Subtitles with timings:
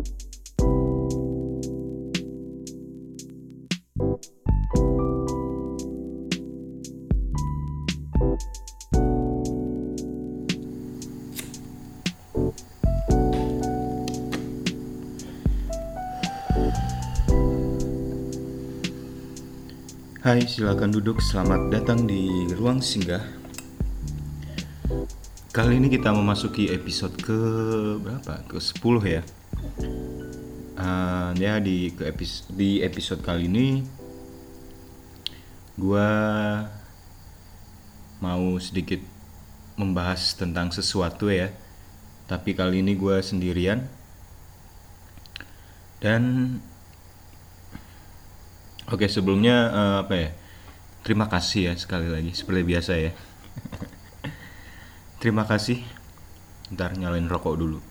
[0.00, 0.06] Hai,
[20.46, 21.20] silakan duduk.
[21.20, 23.20] Selamat datang di Ruang Singgah.
[25.50, 27.38] Kali ini kita memasuki episode ke
[27.98, 28.48] berapa?
[28.48, 29.20] Ke 10 ya.
[30.90, 33.86] Uh, ya di ke episode di episode kali ini
[35.78, 36.10] gua
[38.18, 38.98] mau sedikit
[39.78, 41.54] membahas tentang sesuatu ya.
[42.26, 43.86] Tapi kali ini gua sendirian.
[46.02, 46.58] Dan
[48.90, 50.30] Oke sebelumnya uh, apa ya?
[51.06, 53.14] Terima kasih ya sekali lagi seperti biasa ya.
[55.22, 55.86] Terima kasih.
[56.74, 57.89] Ntar nyalain rokok dulu.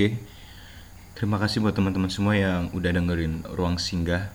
[0.00, 0.16] Oke.
[1.12, 4.32] Terima kasih buat teman-teman semua yang udah dengerin Ruang Singgah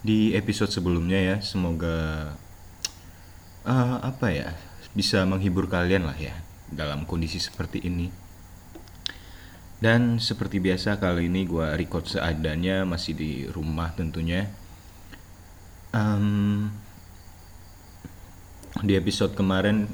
[0.00, 1.36] di episode sebelumnya ya.
[1.44, 2.32] Semoga
[3.68, 4.56] uh, apa ya
[4.96, 6.32] bisa menghibur kalian lah ya
[6.72, 8.08] dalam kondisi seperti ini.
[9.84, 14.48] Dan seperti biasa kali ini gue record seadanya masih di rumah tentunya.
[15.92, 16.72] Um,
[18.80, 19.92] di episode kemarin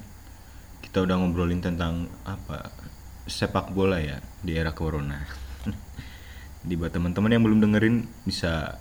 [0.79, 2.86] kita udah ngobrolin tentang apa
[3.27, 5.23] sepak bola ya di era corona.
[6.67, 8.79] di buat teman-teman yang belum dengerin bisa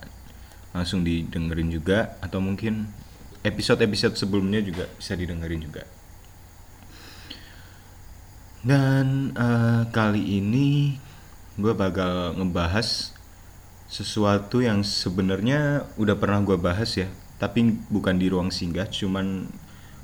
[0.74, 2.90] langsung didengerin juga atau mungkin
[3.46, 5.86] episode-episode sebelumnya juga bisa didengerin juga.
[8.66, 10.98] Dan uh, kali ini
[11.56, 13.14] gue bakal ngebahas
[13.86, 17.06] sesuatu yang sebenarnya udah pernah gue bahas ya,
[17.38, 19.46] tapi bukan di ruang singgah, cuman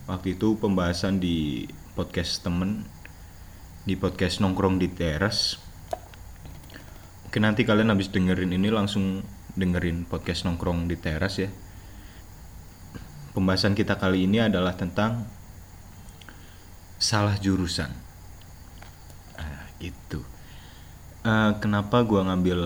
[0.06, 1.66] waktu itu pembahasan di
[1.97, 2.85] podcast temen,
[3.84, 5.58] di podcast nongkrong di teras.
[7.28, 9.25] Mungkin nanti kalian habis dengerin ini langsung
[9.56, 11.50] dengerin podcast nongkrong di teras ya.
[13.31, 15.25] Pembahasan kita kali ini adalah tentang
[17.02, 18.12] salah jurusan
[19.81, 20.22] itu
[21.25, 22.59] uh, kenapa gue ngambil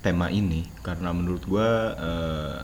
[0.00, 2.58] tema ini karena menurut gue uh,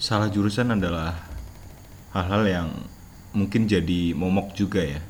[0.00, 1.14] salah jurusan adalah
[2.10, 2.68] hal-hal yang
[3.34, 5.02] mungkin jadi momok juga ya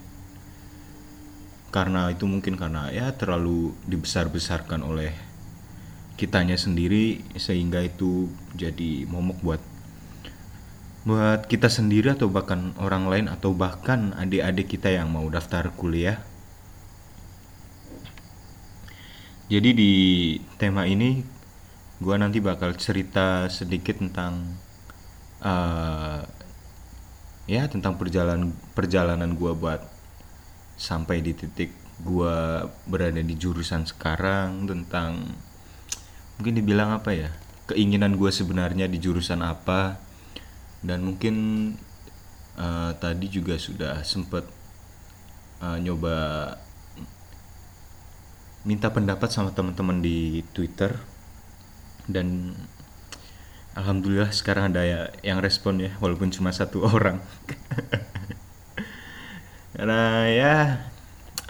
[1.75, 5.11] karena itu mungkin karena ya terlalu dibesar-besarkan oleh
[6.15, 9.63] kitanya sendiri sehingga itu jadi momok buat
[11.05, 16.17] buat kita sendiri atau bahkan orang lain atau bahkan adik-adik kita yang mau daftar kuliah.
[19.53, 19.93] Jadi di
[20.57, 21.21] tema ini
[22.01, 24.57] gue nanti bakal cerita sedikit tentang
[25.45, 26.25] uh,
[27.45, 29.85] ya tentang perjalanan perjalanan gue buat
[30.81, 31.71] sampai di titik
[32.03, 32.37] gue
[32.89, 35.23] berada di jurusan sekarang tentang
[36.41, 37.31] mungkin dibilang apa ya
[37.65, 40.01] keinginan gue sebenarnya di jurusan apa.
[40.85, 41.37] Dan mungkin
[42.61, 44.45] uh, tadi juga sudah sempat
[45.65, 46.17] uh, nyoba
[48.69, 50.93] minta pendapat sama teman-teman di Twitter.
[52.05, 52.53] Dan
[53.75, 57.19] alhamdulillah sekarang ada ya yang respon ya walaupun cuma satu orang.
[59.75, 60.55] Karena ya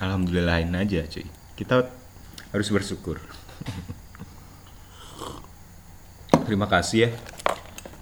[0.00, 1.28] alhamdulillahin aja cuy.
[1.54, 1.86] Kita
[2.50, 3.20] harus bersyukur.
[6.48, 7.10] Terima kasih ya.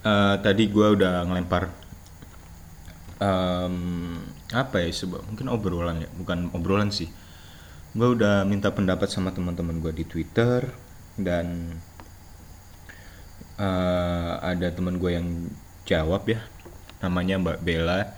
[0.03, 1.71] Uh, tadi gue udah ngelempar
[3.23, 4.19] um,
[4.51, 7.11] apa ya sebuah mungkin obrolan ya bukan obrolan sih.
[7.93, 10.65] Gue udah minta pendapat sama teman-teman gue di Twitter
[11.19, 11.77] dan
[13.59, 15.29] uh, ada teman gue yang
[15.85, 16.41] jawab ya.
[17.03, 18.15] Namanya Mbak Bella.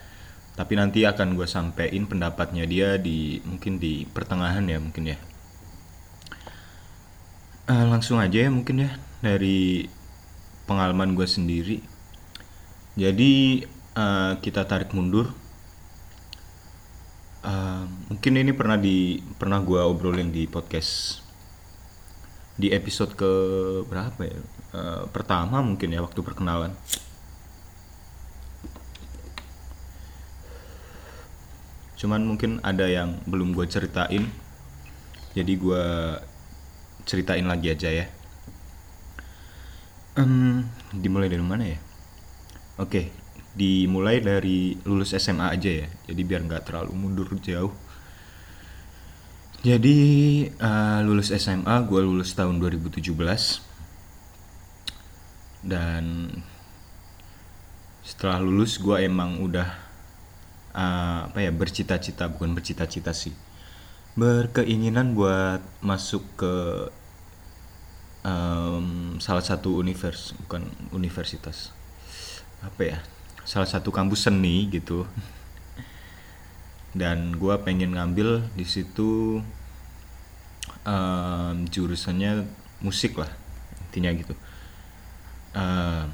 [0.54, 5.18] Tapi nanti akan gue sampein pendapatnya dia di mungkin di pertengahan ya mungkin ya.
[7.64, 8.90] Uh, langsung aja ya mungkin ya
[9.24, 9.88] dari
[10.68, 11.82] pengalaman gue sendiri.
[12.94, 13.64] Jadi
[13.98, 15.32] uh, kita tarik mundur.
[17.44, 21.20] Uh, mungkin ini pernah di pernah gue obrolin di podcast
[22.54, 23.32] di episode ke
[23.90, 24.38] berapa ya
[24.74, 26.74] uh, pertama mungkin ya waktu perkenalan
[31.94, 34.26] cuman mungkin ada yang belum gue ceritain
[35.32, 35.84] jadi gue
[37.06, 38.06] ceritain lagi aja ya
[40.14, 40.62] Um,
[40.94, 41.78] dimulai dari mana ya?
[42.78, 43.10] Oke,
[43.58, 45.86] dimulai dari lulus SMA aja ya.
[46.06, 47.74] Jadi biar nggak terlalu mundur jauh.
[49.66, 49.98] Jadi
[50.54, 53.10] uh, lulus SMA, gue lulus tahun 2017.
[55.64, 56.28] Dan
[58.04, 59.68] setelah lulus gue emang udah
[60.76, 63.32] uh, apa ya bercita-cita bukan bercita-cita sih.
[64.14, 66.54] Berkeinginan buat masuk ke
[68.22, 71.72] um, salah satu univers bukan universitas.
[72.60, 72.98] Apa ya
[73.48, 75.08] salah satu kampus seni gitu.
[76.94, 79.42] Dan gue pengen ngambil di situ
[80.86, 82.46] um, jurusannya
[82.84, 83.32] musik lah
[83.90, 84.36] intinya gitu
[85.54, 86.04] uh,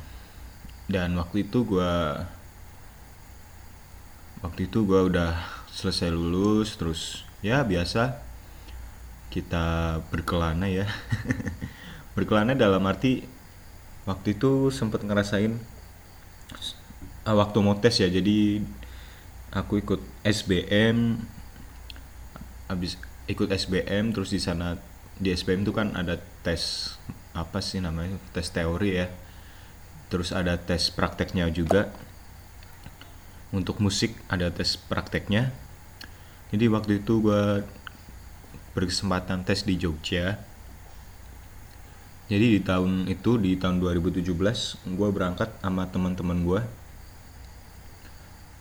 [0.90, 1.92] dan waktu itu gue
[4.40, 5.36] waktu itu gue udah
[5.70, 8.20] selesai lulus terus ya biasa
[9.30, 10.90] kita berkelana ya.
[12.18, 13.22] Berkelana dalam arti
[14.02, 15.54] waktu itu sempat ngerasain
[17.22, 18.58] uh, waktu mau tes ya jadi
[19.54, 21.22] aku ikut SBM
[22.66, 22.98] habis
[23.30, 24.78] ikut SBM terus di sana
[25.22, 26.94] di SBM itu kan ada tes
[27.30, 29.06] apa sih namanya tes teori ya
[30.10, 31.88] terus ada tes prakteknya juga.
[33.50, 35.54] Untuk musik ada tes prakteknya.
[36.50, 37.62] Jadi waktu itu gue
[38.74, 40.38] berkesempatan tes di Jogja.
[42.30, 44.22] Jadi di tahun itu di tahun 2017
[44.94, 46.60] gue berangkat sama teman-teman gue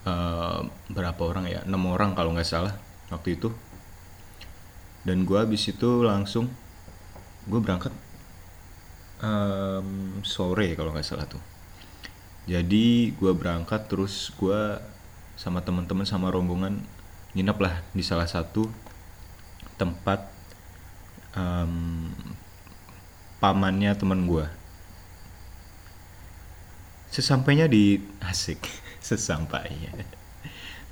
[0.10, 1.62] uh, berapa orang ya?
[1.69, 2.74] Enam orang kalau nggak salah
[3.13, 3.54] waktu itu.
[5.06, 6.50] Dan gue habis itu langsung
[7.46, 7.94] gue berangkat
[9.24, 11.42] um, sore kalau nggak salah tuh.
[12.50, 14.80] Jadi gue berangkat terus gue
[15.38, 16.81] sama teman-teman sama rombongan
[17.38, 18.66] nginep lah di salah satu
[19.77, 20.27] tempat
[21.38, 22.10] um,
[23.39, 24.44] pamannya teman gue
[27.13, 28.60] sesampainya di asik
[29.07, 29.94] sesampainya.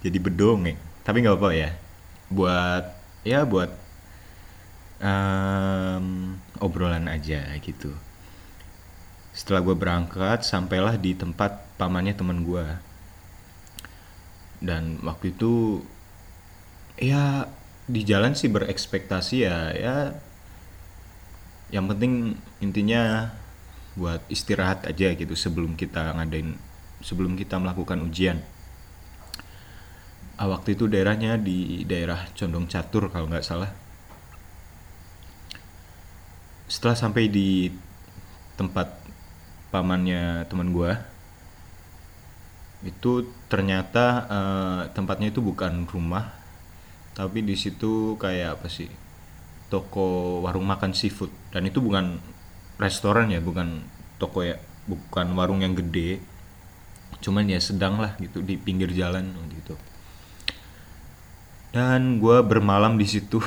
[0.06, 1.72] Jadi bedongeng tapi nggak apa ya.
[2.28, 2.86] Buat
[3.24, 3.72] ya buat
[5.02, 8.07] um, obrolan aja gitu
[9.38, 12.66] setelah gue berangkat sampailah di tempat pamannya teman gue
[14.58, 15.86] dan waktu itu
[16.98, 17.46] ya
[17.86, 19.96] di jalan sih berekspektasi ya ya
[21.70, 23.30] yang penting intinya
[23.94, 26.58] buat istirahat aja gitu sebelum kita ngadain
[27.02, 28.42] sebelum kita melakukan ujian.
[30.38, 33.74] Ah, waktu itu daerahnya di daerah Condong Catur kalau nggak salah.
[36.70, 37.74] Setelah sampai di
[38.54, 38.97] tempat
[39.78, 40.98] pamannya teman gue
[42.82, 46.34] itu ternyata uh, tempatnya itu bukan rumah
[47.14, 48.90] tapi di situ kayak apa sih
[49.68, 51.32] toko warung makan seafood.
[51.52, 52.20] Dan itu bukan
[52.80, 53.84] restoran ya bukan
[54.22, 56.22] toko ya bukan warung yang gede.
[57.18, 59.76] Cuman ya sedang lah gitu di pinggir jalan gitu.
[61.74, 63.42] Dan gue bermalam di situ.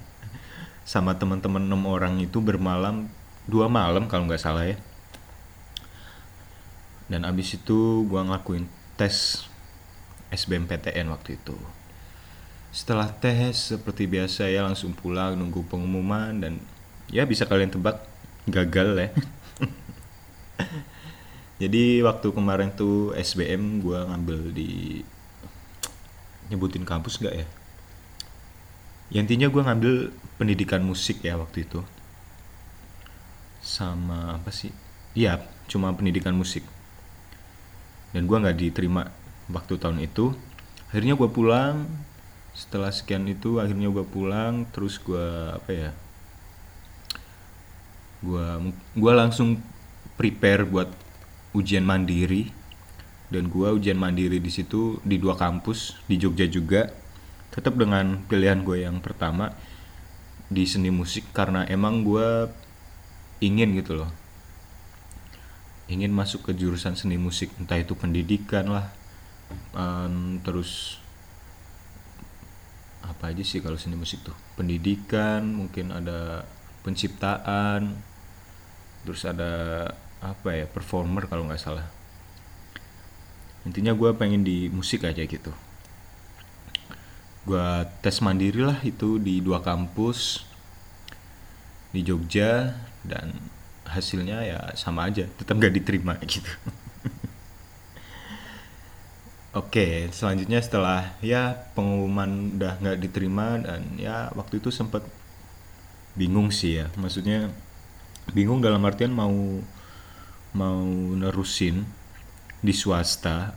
[0.90, 3.06] Sama teman-teman enam orang itu bermalam
[3.46, 4.78] dua malam kalau nggak salah ya
[7.10, 9.44] dan abis itu gue ngelakuin tes
[10.30, 11.58] SBMPTN waktu itu.
[12.70, 16.62] Setelah tes seperti biasa ya langsung pulang nunggu pengumuman dan
[17.10, 18.06] ya bisa kalian tebak
[18.46, 19.10] gagal ya.
[21.66, 25.02] Jadi waktu kemarin tuh SBM gue ngambil di
[26.48, 27.46] nyebutin kampus gak ya?
[29.10, 29.94] ya intinya gue ngambil
[30.38, 31.82] pendidikan musik ya waktu itu.
[33.58, 34.70] Sama apa sih?
[35.18, 36.62] Iya cuma pendidikan musik
[38.10, 39.10] dan gue nggak diterima
[39.50, 40.34] waktu tahun itu.
[40.90, 41.86] Akhirnya gue pulang.
[42.50, 44.66] Setelah sekian itu akhirnya gue pulang.
[44.74, 45.90] Terus gue apa ya
[48.20, 48.46] gue
[48.98, 49.62] gue langsung
[50.18, 50.90] prepare buat
[51.54, 52.50] ujian mandiri.
[53.30, 56.90] Dan gue ujian mandiri di situ di dua kampus di Jogja juga.
[57.54, 59.54] Tetap dengan pilihan gue yang pertama
[60.50, 61.30] di seni musik.
[61.30, 62.50] Karena emang gue
[63.38, 64.19] ingin gitu loh
[65.90, 68.94] ingin masuk ke jurusan seni musik entah itu pendidikan lah
[69.74, 71.02] um, terus
[73.04, 74.36] apa aja sih kalau seni musik tuh?
[74.54, 76.46] Pendidikan mungkin ada
[76.80, 77.98] penciptaan
[79.04, 79.84] terus ada
[80.20, 81.84] apa ya performer kalau nggak salah.
[83.64, 85.52] Intinya gue pengen di musik aja gitu.
[87.44, 87.68] Gue
[88.04, 90.44] tes mandiri lah itu di dua kampus
[91.90, 93.34] di Jogja dan
[93.94, 96.50] hasilnya ya sama aja tetap gak diterima gitu
[99.50, 105.02] Oke, selanjutnya setelah ya pengumuman udah nggak diterima dan ya waktu itu sempat
[106.14, 107.50] bingung sih ya, maksudnya
[108.30, 109.34] bingung dalam artian mau
[110.54, 110.82] mau
[111.18, 111.82] nerusin
[112.62, 113.50] di swasta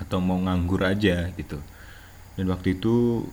[0.00, 1.60] atau mau nganggur aja gitu.
[2.40, 3.28] Dan waktu itu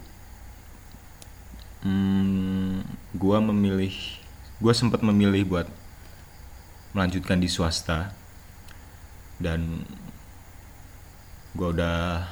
[1.84, 2.84] hmm,
[3.18, 4.21] gua memilih
[4.62, 5.68] gue sempat memilih buat
[6.94, 8.14] melanjutkan di swasta.
[9.42, 9.82] Dan
[11.58, 12.24] gue udah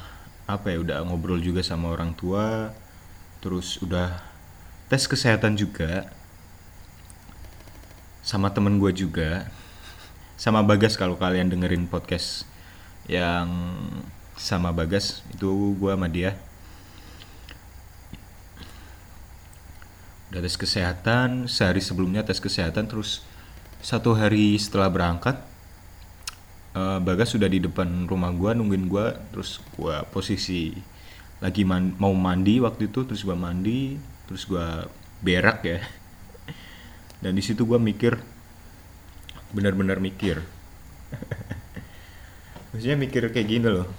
[0.50, 2.74] apa ya udah ngobrol juga sama orang tua
[3.38, 4.18] terus udah
[4.90, 6.10] tes kesehatan juga
[8.26, 9.46] sama temen gue juga
[10.40, 12.50] sama Bagas kalau kalian dengerin podcast
[13.06, 13.52] yang
[14.40, 16.34] sama Bagas itu gue sama dia
[20.30, 23.26] udah tes kesehatan sehari sebelumnya tes kesehatan terus
[23.82, 25.42] satu hari setelah berangkat
[26.78, 30.76] uh, Bagas sudah di depan rumah gue nungguin gue terus gue posisi
[31.40, 33.96] lagi man mau mandi waktu itu terus gue mandi
[34.28, 34.66] terus gue
[35.24, 35.80] berak ya.
[37.24, 38.20] Dan di situ gue mikir
[39.52, 40.44] benar-benar mikir.
[42.72, 43.90] Maksudnya mikir kayak gini loh.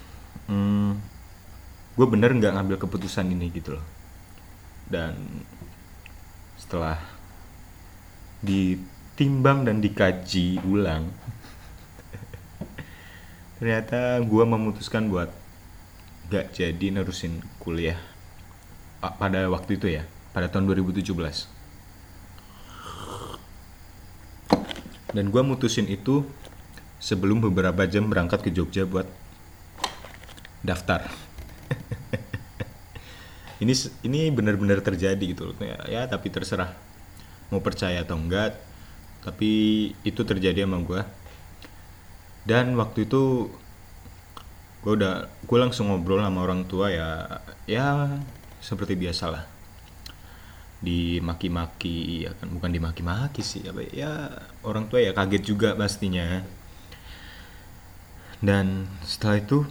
[0.46, 1.00] Hmm,
[1.98, 3.84] gue bener nggak ngambil keputusan ini gitu loh.
[4.86, 5.16] Dan
[6.70, 7.02] setelah
[8.46, 11.10] ditimbang dan dikaji ulang
[13.58, 15.34] ternyata gue memutuskan buat
[16.30, 17.98] gak jadi nerusin kuliah
[19.02, 21.10] pada waktu itu ya pada tahun 2017
[25.10, 26.22] dan gue mutusin itu
[27.02, 29.10] sebelum beberapa jam berangkat ke Jogja buat
[30.62, 31.10] daftar
[33.60, 36.72] ini ini benar-benar terjadi gitu loh ya, ya tapi terserah
[37.52, 38.56] mau percaya atau enggak
[39.20, 39.50] tapi
[40.02, 41.00] itu terjadi sama gue
[42.48, 43.52] dan waktu itu
[44.80, 48.16] gue udah gue langsung ngobrol sama orang tua ya ya
[48.64, 49.44] seperti biasalah.
[50.80, 54.32] Dimaki-maki ya kan bukan dimaki-maki sih apa ya
[54.64, 56.40] orang tua ya kaget juga pastinya.
[58.40, 59.68] Dan setelah itu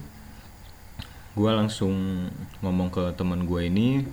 [1.39, 2.27] gue langsung
[2.59, 4.03] ngomong ke teman gue ini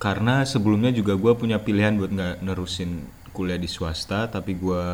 [0.00, 3.04] karena sebelumnya juga gue punya pilihan buat nggak nerusin
[3.36, 4.84] kuliah di swasta tapi gue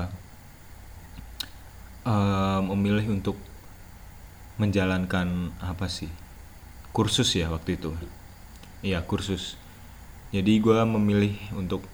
[2.10, 3.38] uh, memilih untuk
[4.58, 6.10] menjalankan apa sih
[6.90, 7.94] kursus ya waktu itu.
[8.82, 9.54] Iya kursus.
[10.34, 11.86] Jadi gue memilih untuk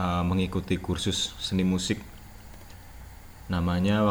[0.00, 2.00] uh, mengikuti kursus seni musik.
[3.52, 4.02] Namanya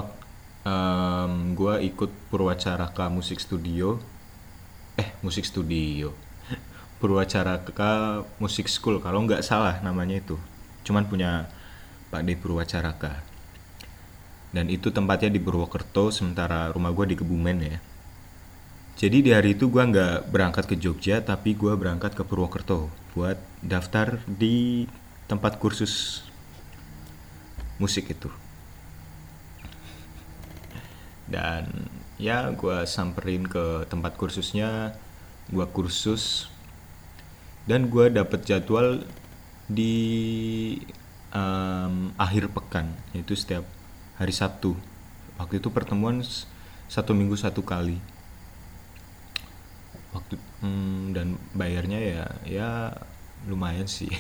[0.66, 4.00] um, gue ikut Purwacaraka Musik Studio.
[5.00, 6.12] Eh musik studio.
[7.00, 10.36] Purwacaraka Musik School kalau nggak salah namanya itu.
[10.84, 11.48] Cuman punya
[12.12, 13.30] Pak D Purwacaraka
[14.50, 17.78] dan itu tempatnya di Purwokerto sementara rumah gue di Kebumen ya.
[19.00, 23.40] Jadi di hari itu gue nggak berangkat ke Jogja, tapi gue berangkat ke Purwokerto buat
[23.64, 24.90] daftar di
[25.30, 26.26] tempat kursus
[27.80, 28.28] musik itu.
[31.30, 31.86] Dan
[32.18, 34.98] ya gue samperin ke tempat kursusnya,
[35.54, 36.50] gue kursus.
[37.70, 39.06] Dan gue dapet jadwal
[39.70, 39.94] di
[41.30, 43.62] um, akhir pekan, yaitu setiap
[44.18, 44.74] hari Sabtu.
[45.38, 46.26] Waktu itu pertemuan
[46.90, 48.02] satu minggu satu kali.
[50.10, 52.70] Waktu hmm, dan bayarnya ya ya
[53.46, 54.10] lumayan sih.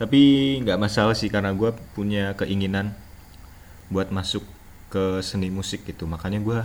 [0.00, 0.20] Tapi
[0.60, 2.92] nggak masalah sih karena gue punya keinginan
[3.88, 4.44] buat masuk
[4.96, 6.08] ke seni musik gitu.
[6.08, 6.64] Makanya gue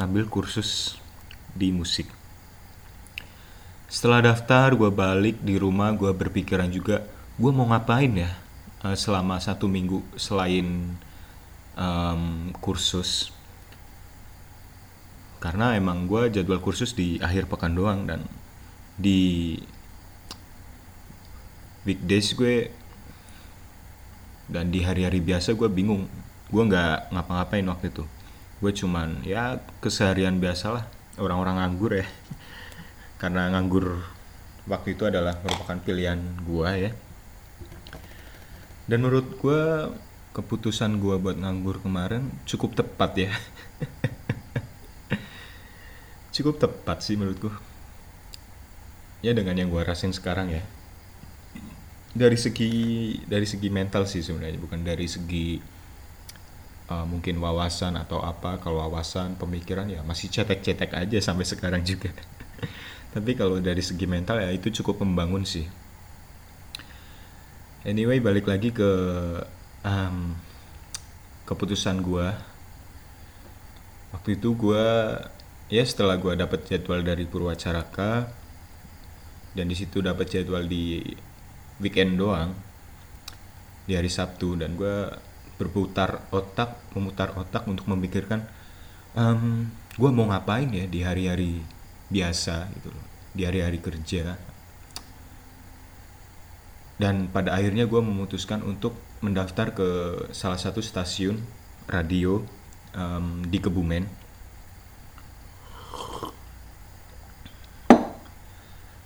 [0.00, 0.96] ngambil kursus
[1.52, 2.08] di musik.
[3.92, 7.04] Setelah daftar gue balik di rumah gue berpikiran juga
[7.36, 8.32] gue mau ngapain ya
[8.88, 10.96] eh, selama satu minggu selain
[11.76, 13.36] um, kursus.
[15.44, 18.24] Karena emang gue jadwal kursus di akhir pekan doang dan
[18.96, 19.54] di
[21.84, 22.72] weekdays gue
[24.48, 26.08] dan di hari-hari biasa gue bingung
[26.48, 28.04] gue nggak ngapa-ngapain waktu itu.
[28.58, 30.84] Gue cuman ya keseharian biasa lah
[31.20, 32.06] orang-orang nganggur ya.
[33.20, 34.02] Karena nganggur
[34.68, 36.90] waktu itu adalah merupakan pilihan gue ya.
[38.88, 39.62] Dan menurut gue
[40.32, 43.32] keputusan gue buat nganggur kemarin cukup tepat ya.
[46.38, 47.50] Cukup tepat sih menurutku
[49.18, 50.62] ya dengan yang gue rasain sekarang ya.
[52.14, 52.70] Dari segi
[53.26, 55.58] dari segi mental sih sebenarnya bukan dari segi
[56.88, 62.10] uh, mungkin wawasan atau apa kalau wawasan pemikiran ya masih cetek-cetek aja sampai sekarang juga.
[63.14, 65.68] Tapi kalau dari segi mental ya itu cukup membangun sih.
[67.86, 68.90] Anyway balik lagi ke
[69.86, 70.36] um,
[71.48, 72.28] keputusan gue
[74.12, 74.84] waktu itu gue
[75.72, 78.28] ya setelah gue dapet jadwal dari Purwacaraka
[79.56, 81.00] dan di situ dapat jadwal di
[81.80, 82.52] weekend doang
[83.88, 85.27] di hari Sabtu dan gue
[85.58, 88.46] berputar otak memutar otak untuk memikirkan
[89.18, 89.66] um,
[89.98, 91.60] gue mau ngapain ya di hari-hari
[92.08, 94.34] biasa gitu loh di hari-hari kerja?
[96.98, 99.88] Dan pada akhirnya gue memutuskan untuk mendaftar ke
[100.34, 101.38] salah satu stasiun
[101.86, 102.42] radio
[102.98, 104.04] um, di Kebumen.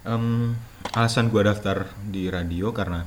[0.02, 0.56] Um,
[0.96, 3.06] alasan gue daftar di radio karena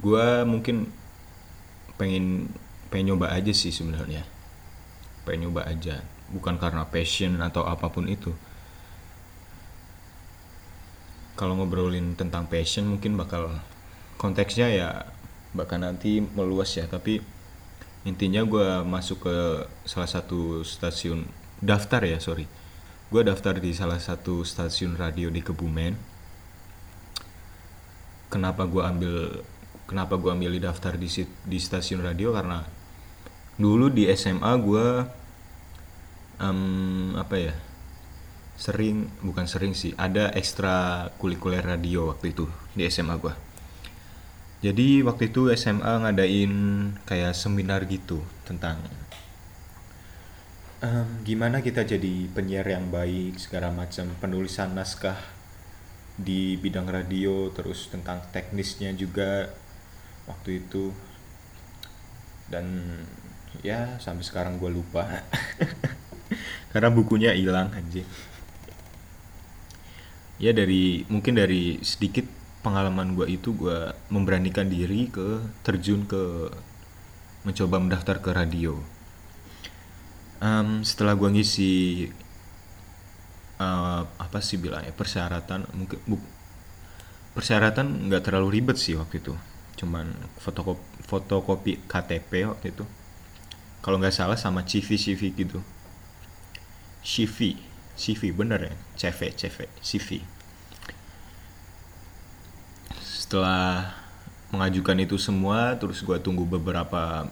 [0.00, 0.88] gue mungkin
[2.00, 2.48] pengen
[2.88, 4.24] pengen nyoba aja sih sebenarnya.
[5.28, 6.00] Pengen nyoba aja.
[6.32, 8.32] Bukan karena passion atau apa pun itu.
[11.36, 13.60] Kalau ngobrolin tentang passion mungkin bakal
[14.20, 14.88] konteksnya ya
[15.52, 16.88] bakal nanti meluas ya.
[16.88, 17.20] Tapi
[18.08, 19.36] intinya gue masuk ke
[19.84, 21.28] salah satu stasiun
[21.60, 22.48] daftar ya sorry.
[23.12, 25.98] Gue daftar di salah satu stasiun radio di Kebumen.
[28.30, 29.42] Kenapa gue ambil
[29.90, 32.30] kenapa gue di daftar di di stasiun radio?
[32.30, 32.62] Karena
[33.58, 34.86] dulu di SMA gue
[36.40, 37.54] um, apa ya
[38.60, 43.32] sering bukan sering sih ada ekstra kulikuler radio waktu itu di SMA gue
[44.60, 46.52] jadi waktu itu SMA ngadain
[47.08, 48.80] kayak seminar gitu tentang
[50.84, 55.16] um, gimana kita jadi penyiar yang baik segala macam penulisan naskah
[56.20, 59.48] di bidang radio terus tentang teknisnya juga
[60.30, 60.94] waktu itu.
[62.46, 62.94] Dan
[63.66, 65.04] ya sampai sekarang gue lupa.
[66.72, 68.06] Karena bukunya hilang aja
[70.40, 72.24] ya dari mungkin dari sedikit
[72.64, 76.48] pengalaman gue itu gue memberanikan diri ke terjun ke
[77.44, 78.80] mencoba mendaftar ke radio.
[80.40, 81.72] Um, setelah gue ngisi
[83.60, 86.16] uh, apa sih bilangnya persyaratan mungkin bu,
[87.36, 89.36] persyaratan nggak terlalu ribet sih waktu itu
[89.80, 92.84] cuman fotokopi fotokopi KTP waktu itu.
[93.80, 95.64] Kalau nggak salah sama CV CV gitu.
[97.00, 97.56] CV
[97.96, 98.74] CV bener ya?
[99.00, 100.08] CV CV CV
[103.30, 103.94] setelah
[104.50, 107.30] mengajukan itu semua terus gue tunggu beberapa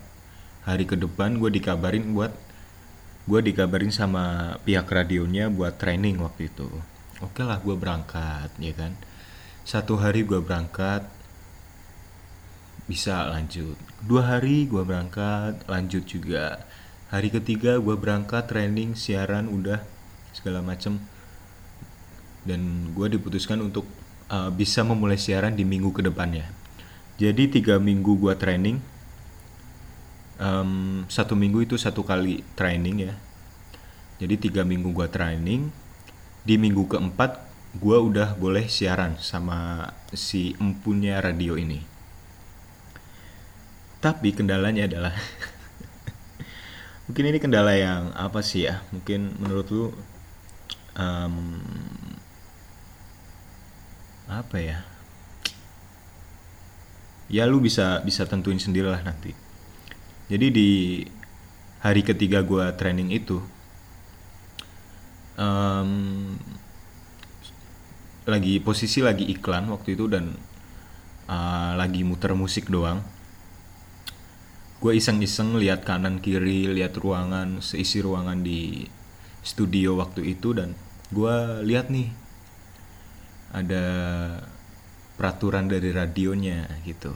[0.62, 2.30] hari ke depan gue dikabarin buat
[3.26, 6.70] gue dikabarin sama pihak radionya buat training waktu itu.
[7.18, 8.94] Oke lah gue berangkat ya kan?
[9.66, 11.02] Satu hari gue berangkat
[12.88, 13.76] bisa lanjut.
[14.02, 16.64] Dua hari gue berangkat lanjut juga.
[17.12, 19.84] Hari ketiga gue berangkat training siaran udah
[20.32, 20.98] segala macem.
[22.42, 23.84] Dan gue diputuskan untuk
[24.32, 26.58] uh, bisa memulai siaran di minggu ke depannya
[27.18, 28.78] jadi tiga minggu gue training
[30.38, 33.14] um, satu minggu itu satu kali training ya.
[34.22, 35.66] Jadi tiga minggu gue training
[36.46, 37.42] di minggu keempat
[37.74, 41.97] gue udah boleh siaran sama si empunya radio ini
[43.98, 45.14] tapi kendalanya adalah
[47.10, 48.84] mungkin ini kendala yang apa sih ya?
[48.94, 49.84] Mungkin menurut lu
[50.94, 51.36] um,
[54.30, 54.78] apa ya?
[57.28, 59.34] Ya lu bisa bisa tentuin sendirilah nanti.
[60.28, 60.70] Jadi di
[61.82, 63.42] hari ketiga gue training itu
[65.38, 65.90] um,
[68.28, 70.36] lagi posisi lagi iklan waktu itu dan
[71.30, 73.00] uh, lagi muter musik doang
[74.78, 78.86] gue iseng-iseng lihat kanan kiri lihat ruangan seisi ruangan di
[79.42, 80.78] studio waktu itu dan
[81.10, 81.36] gue
[81.66, 82.14] lihat nih
[83.50, 83.84] ada
[85.18, 87.10] peraturan dari radionya gitu.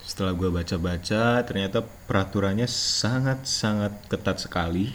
[0.00, 4.88] Setelah gue baca-baca ternyata peraturannya sangat-sangat ketat sekali.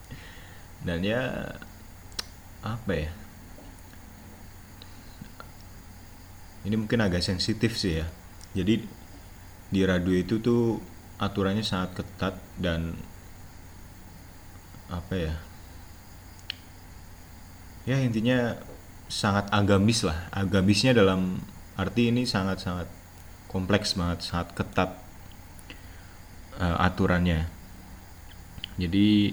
[0.86, 1.50] Dan ya
[2.62, 3.10] apa ya
[6.68, 8.06] ini mungkin agak sensitif sih ya.
[8.52, 8.84] Jadi
[9.72, 10.76] di radio itu tuh
[11.16, 12.92] aturannya sangat ketat dan
[14.92, 15.34] apa ya?
[17.88, 18.60] Ya intinya
[19.08, 20.28] sangat agamis lah.
[20.28, 21.40] Agamisnya dalam
[21.80, 22.84] arti ini sangat-sangat
[23.48, 24.92] kompleks banget sangat ketat
[26.60, 27.48] uh, aturannya.
[28.76, 29.32] Jadi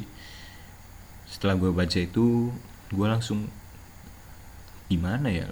[1.27, 2.55] setelah gue baca itu
[2.95, 3.51] gue langsung
[4.87, 5.51] gimana ya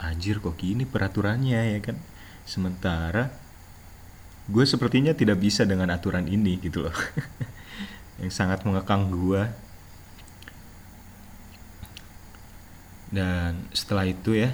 [0.00, 1.96] anjir kok gini peraturannya ya kan?
[2.44, 3.30] Sementara
[4.44, 6.96] gue sepertinya tidak bisa dengan aturan ini gitu loh.
[8.20, 9.42] Yang sangat mengekang gue
[13.14, 14.50] dan setelah itu ya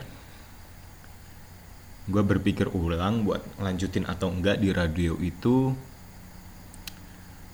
[2.10, 5.72] gue berpikir ulang buat lanjutin atau enggak di radio itu.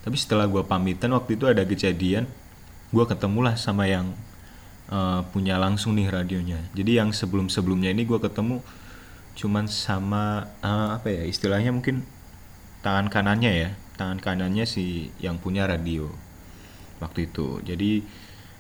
[0.03, 2.25] Tapi setelah gue pamitan waktu itu ada kejadian.
[2.91, 4.17] Gue ketemulah sama yang
[4.91, 6.61] uh, punya langsung nih radionya.
[6.75, 8.63] Jadi yang sebelum sebelumnya ini gue ketemu
[9.37, 12.07] cuman sama uh, apa ya istilahnya mungkin
[12.83, 13.71] tangan kanannya ya.
[13.97, 16.13] Tangan kanannya si yang punya radio
[17.01, 17.61] waktu itu.
[17.65, 18.05] Jadi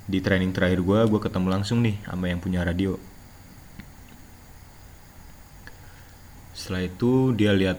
[0.06, 2.96] di training terakhir gue gue ketemu langsung nih sama yang punya radio.
[6.56, 7.78] Setelah itu dia lihat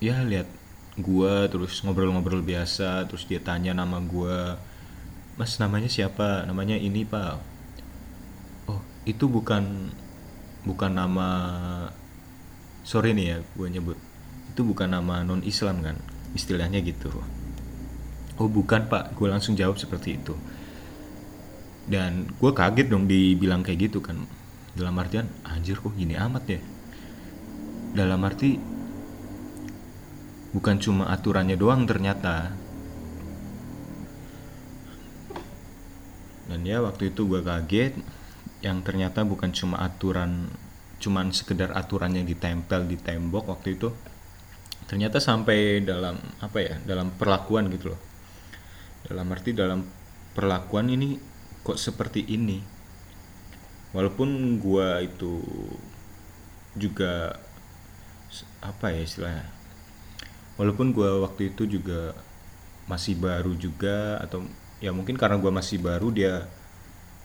[0.00, 0.48] ya lihat
[0.96, 4.56] gue terus ngobrol-ngobrol biasa terus dia tanya nama gue
[5.36, 6.48] mas namanya siapa?
[6.48, 7.36] Namanya ini pak.
[8.72, 9.92] Oh itu bukan
[10.64, 11.28] bukan nama
[12.82, 13.98] sorry nih ya gue nyebut.
[14.52, 15.96] Itu bukan nama non Islam kan?
[16.32, 17.12] Istilahnya gitu.
[18.40, 19.12] Oh bukan pak.
[19.16, 20.32] Gue langsung jawab seperti itu.
[21.86, 24.24] Dan gue kaget dong dibilang kayak gitu kan?
[24.72, 26.60] Dalam artian anjir kok gini amat ya?
[27.96, 28.56] Dalam arti
[30.56, 32.52] bukan cuma aturannya doang ternyata
[36.46, 37.98] dan ya waktu itu gue kaget
[38.62, 40.50] yang ternyata bukan cuma aturan
[40.96, 43.92] cuman sekedar aturannya ditempel di tembok waktu itu.
[44.86, 48.00] Ternyata sampai dalam apa ya dalam perlakuan gitu loh.
[49.06, 49.82] Dalam arti dalam
[50.32, 51.18] perlakuan ini
[51.66, 52.62] kok seperti ini.
[53.92, 55.42] Walaupun gue itu
[56.76, 57.34] juga
[58.60, 59.56] apa ya istilahnya
[60.56, 62.16] walaupun gue waktu itu juga
[62.88, 64.44] masih baru juga atau
[64.80, 66.44] ya mungkin karena gue masih baru dia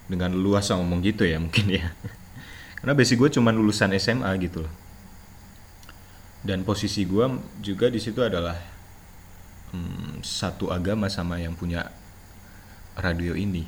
[0.08, 1.92] dengan luasa ngomong gitu ya mungkin ya.
[2.82, 4.74] Karena basic gue cuma lulusan SMA gitu loh.
[6.42, 7.26] Dan posisi gue
[7.62, 8.58] juga di situ adalah
[9.72, 11.88] hmm, satu agama sama yang punya
[12.98, 13.64] radio ini.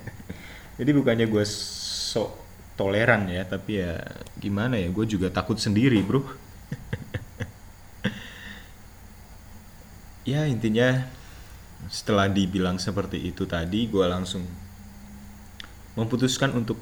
[0.78, 2.38] Jadi bukannya gue sok
[2.78, 4.00] toleran ya tapi ya
[4.40, 6.22] gimana ya gue juga takut sendiri bro.
[10.30, 11.10] Ya intinya
[11.88, 14.44] setelah dibilang seperti itu tadi gue langsung
[15.96, 16.78] memutuskan untuk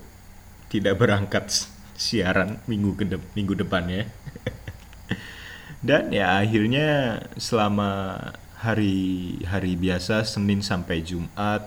[0.68, 1.48] tidak berangkat
[1.98, 4.04] siaran minggu ke de minggu depan ya.
[5.87, 8.18] Dan ya akhirnya selama
[8.58, 11.62] hari hari biasa Senin sampai Jumat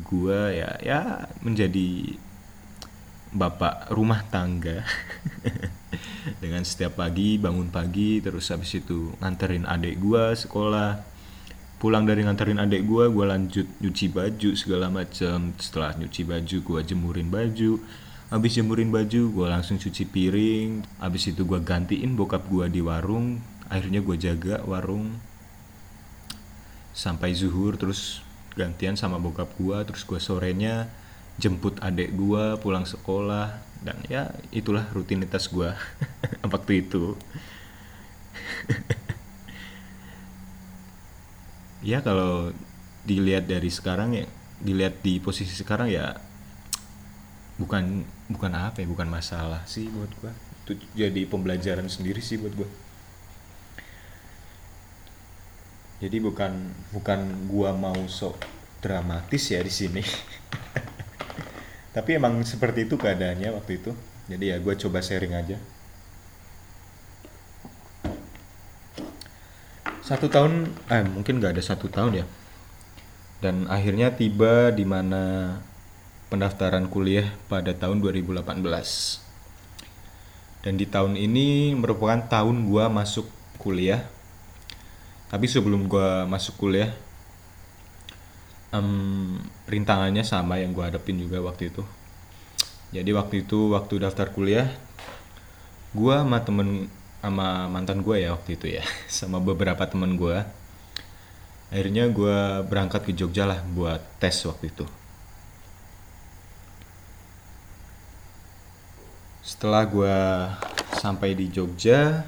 [0.00, 1.00] gue ya ya
[1.44, 2.16] menjadi
[3.32, 4.84] bapak rumah tangga.
[6.42, 11.07] Dengan setiap pagi bangun pagi terus habis itu nganterin adik gue sekolah
[11.78, 16.80] pulang dari nganterin adik gue gue lanjut nyuci baju segala macam setelah nyuci baju gue
[16.82, 17.78] jemurin baju.
[18.28, 20.82] Habis jemurin baju gue langsung cuci piring.
[20.98, 23.38] Habis itu gue gantiin bokap gue di warung.
[23.70, 25.22] Akhirnya gue jaga warung
[26.92, 27.78] sampai zuhur.
[27.78, 28.26] Terus
[28.58, 30.90] gantian sama bokap gue terus gue sorenya
[31.38, 33.54] jemput adik gue pulang sekolah.
[33.78, 35.70] Dan ya itulah rutinitas gue
[36.52, 37.14] waktu itu
[41.84, 42.50] ya kalau
[43.06, 44.26] dilihat dari sekarang ya
[44.58, 46.18] dilihat di posisi sekarang ya
[47.58, 50.32] bukan bukan apa ya bukan masalah sih buat gue
[50.66, 52.68] itu jadi pembelajaran sendiri sih buat gue
[55.98, 56.52] jadi bukan
[56.94, 58.38] bukan gua mau sok
[58.78, 60.02] dramatis ya di sini.
[61.96, 63.90] Tapi emang seperti itu keadaannya waktu itu.
[64.30, 65.58] Jadi ya gue coba sharing aja
[70.08, 72.26] satu tahun eh mungkin nggak ada satu tahun ya.
[73.44, 75.54] Dan akhirnya tiba di mana
[76.32, 79.28] pendaftaran kuliah pada tahun 2018
[80.68, 83.26] dan di tahun ini merupakan tahun gue masuk
[83.62, 84.02] kuliah.
[85.28, 86.90] Tapi sebelum gue masuk kuliah
[88.74, 91.84] um, rintangannya sama yang gue hadapin juga waktu itu.
[92.90, 94.68] Jadi waktu itu waktu daftar kuliah
[95.96, 100.38] gue sama temen sama mantan gue ya waktu itu ya sama beberapa temen gue
[101.68, 104.88] akhirnya gue berangkat ke Jogja lah buat tes waktu itu.
[109.44, 110.16] Setelah gue
[110.96, 112.24] sampai di Jogja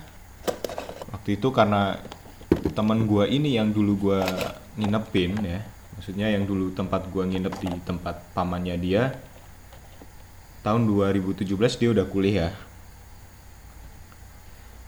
[1.08, 1.96] waktu itu karena
[2.76, 4.22] teman gue ini yang dulu gue
[4.76, 5.60] nginepin ya
[6.00, 9.20] maksudnya yang dulu tempat gua nginep di tempat pamannya dia
[10.64, 11.44] tahun 2017
[11.76, 12.52] dia udah kuliah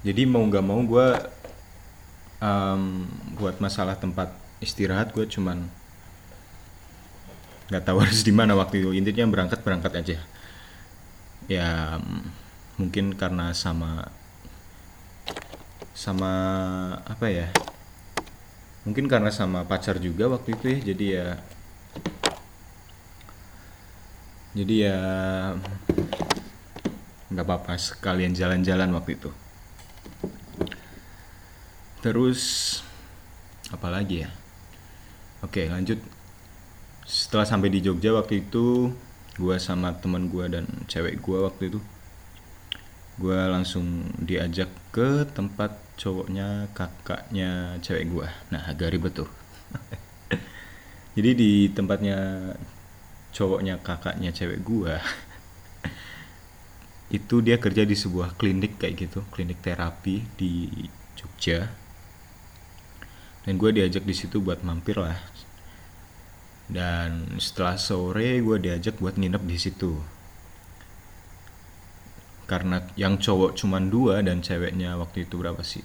[0.02, 1.30] jadi mau nggak mau gua
[2.42, 3.06] um,
[3.38, 5.66] buat masalah tempat istirahat gue cuman
[7.70, 8.90] nggak tahu harus di mana waktu itu.
[8.92, 10.18] Intinya berangkat berangkat aja.
[11.46, 11.98] Ya
[12.76, 14.10] mungkin karena sama
[15.94, 16.32] sama
[17.06, 17.48] apa ya?
[18.82, 21.28] Mungkin karena sama pacar juga waktu itu ya jadi ya
[24.52, 24.98] jadi ya
[27.32, 29.30] nggak apa-apa sekalian jalan-jalan waktu itu
[32.02, 32.40] terus
[33.70, 34.30] apalagi ya?
[35.46, 36.02] Oke lanjut.
[37.06, 38.92] Setelah sampai di Jogja waktu itu
[39.38, 41.80] gue sama teman gue dan cewek gue waktu itu
[43.16, 49.30] gue langsung diajak ke tempat cowoknya kakaknya cewek gue nah agak ribet tuh.
[51.16, 52.18] Jadi di tempatnya
[53.32, 55.00] cowoknya kakaknya cewek gua
[57.16, 60.68] itu dia kerja di sebuah klinik kayak gitu klinik terapi di
[61.16, 61.72] Jogja
[63.42, 65.18] dan gue diajak di situ buat mampir lah.
[66.70, 69.92] Dan setelah sore gue diajak buat nginep di situ.
[72.46, 75.82] Karena yang cowok cuma dua dan ceweknya waktu itu berapa sih?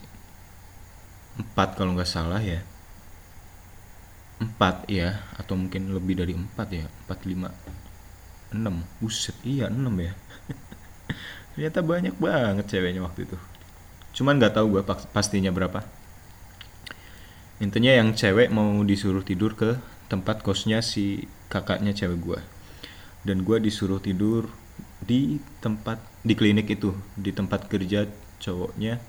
[1.38, 2.62] Empat kalau nggak salah ya.
[4.38, 6.86] Empat ya atau mungkin lebih dari empat ya.
[6.86, 7.50] Empat lima
[8.54, 8.86] enam.
[9.02, 10.13] Buset iya enam ya.
[11.58, 13.38] Ternyata banyak banget ceweknya waktu itu.
[14.13, 15.96] Cuman nggak tahu gue pastinya berapa
[17.58, 22.39] intinya yang cewek mau disuruh tidur ke tempat kosnya si kakaknya cewek gue
[23.26, 24.50] dan gue disuruh tidur
[25.02, 28.06] di tempat di klinik itu di tempat kerja
[28.38, 29.02] cowoknya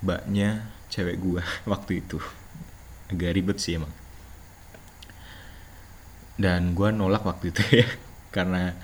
[0.00, 1.42] mbaknya cewek gue
[1.72, 2.18] waktu itu.
[3.08, 3.92] Agak ribet sih emang.
[6.40, 7.88] Dan gue nolak waktu itu ya
[8.30, 8.74] karena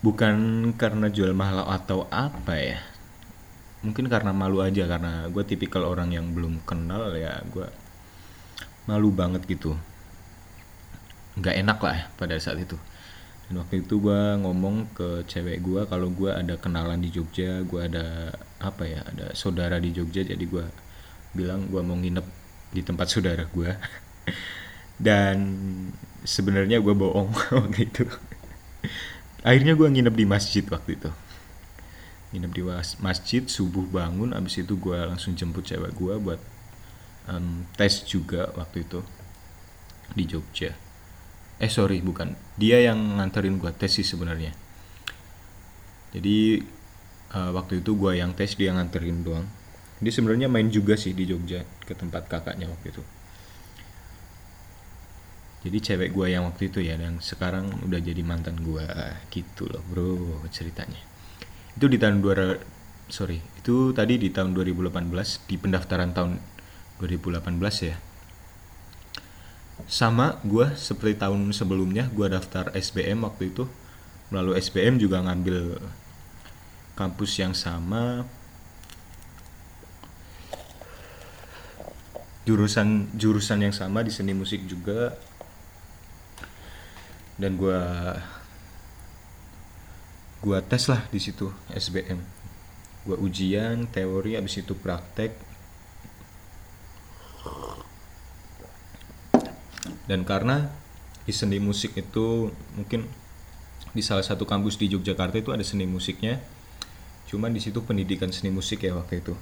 [0.00, 0.36] bukan
[0.78, 2.78] karena jual mahal atau apa ya
[3.78, 7.66] mungkin karena malu aja karena gue tipikal orang yang belum kenal ya gue
[8.90, 9.78] malu banget gitu.
[11.38, 12.74] Nggak enak lah ya pada saat itu.
[13.46, 17.80] Dan waktu itu gue ngomong ke cewek gue kalau gue ada kenalan di Jogja gue
[17.80, 20.64] ada apa ya ada saudara di Jogja jadi gue
[21.32, 22.26] bilang gue mau nginep
[22.76, 23.70] di tempat saudara gue
[25.06, 25.36] dan
[26.26, 28.04] sebenarnya gue bohong waktu itu.
[29.46, 31.10] Akhirnya gue nginep di masjid waktu itu
[32.28, 32.62] nginep di
[33.00, 36.40] masjid subuh bangun abis itu gue langsung jemput cewek gue buat
[37.28, 39.00] um, tes juga waktu itu
[40.12, 40.72] di Jogja.
[41.58, 42.36] Eh sorry bukan.
[42.60, 44.52] Dia yang nganterin gue tes sih sebenarnya.
[46.12, 46.64] Jadi
[47.32, 49.48] uh, waktu itu gue yang tes dia nganterin doang.
[49.98, 53.02] Dia sebenarnya main juga sih di Jogja ke tempat kakaknya waktu itu.
[55.58, 58.84] Jadi cewek gue yang waktu itu ya dan sekarang udah jadi mantan gue
[59.34, 61.07] gitu loh bro ceritanya
[61.78, 62.58] itu di tahun dua
[63.06, 64.90] sorry itu tadi di tahun 2018
[65.46, 66.42] di pendaftaran tahun
[66.98, 67.54] 2018
[67.86, 67.96] ya.
[69.86, 73.70] Sama gue seperti tahun sebelumnya gue daftar SBM waktu itu.
[74.34, 75.78] Melalui SBM juga ngambil
[76.98, 78.26] kampus yang sama.
[82.42, 85.14] Jurusan jurusan yang sama di seni musik juga.
[87.38, 87.80] Dan gue
[90.44, 92.38] gua tes lah di situ SBM
[93.08, 95.32] gua ujian teori abis itu praktek.
[100.04, 100.68] Dan karena
[101.24, 103.08] di seni musik itu mungkin
[103.96, 106.40] di salah satu kampus di Yogyakarta itu ada seni musiknya.
[107.28, 109.36] Cuman di situ pendidikan seni musik ya waktu itu.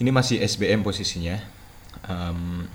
[0.00, 1.40] Ini masih SBM posisinya.
[2.04, 2.68] Um,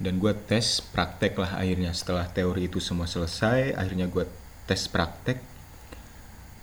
[0.00, 1.92] dan gue tes praktek lah akhirnya.
[1.92, 4.24] Setelah teori itu semua selesai akhirnya gue
[4.64, 5.38] tes praktek.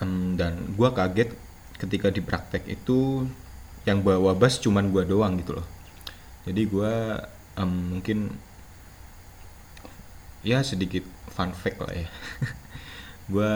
[0.01, 1.33] Um, dan gue kaget
[1.77, 3.29] ketika di praktek itu
[3.85, 5.67] yang bawa bas cuman gue doang gitu loh.
[6.49, 6.93] Jadi gue
[7.61, 8.33] um, mungkin
[10.41, 12.09] ya sedikit fun fact lah ya.
[13.27, 13.51] Gue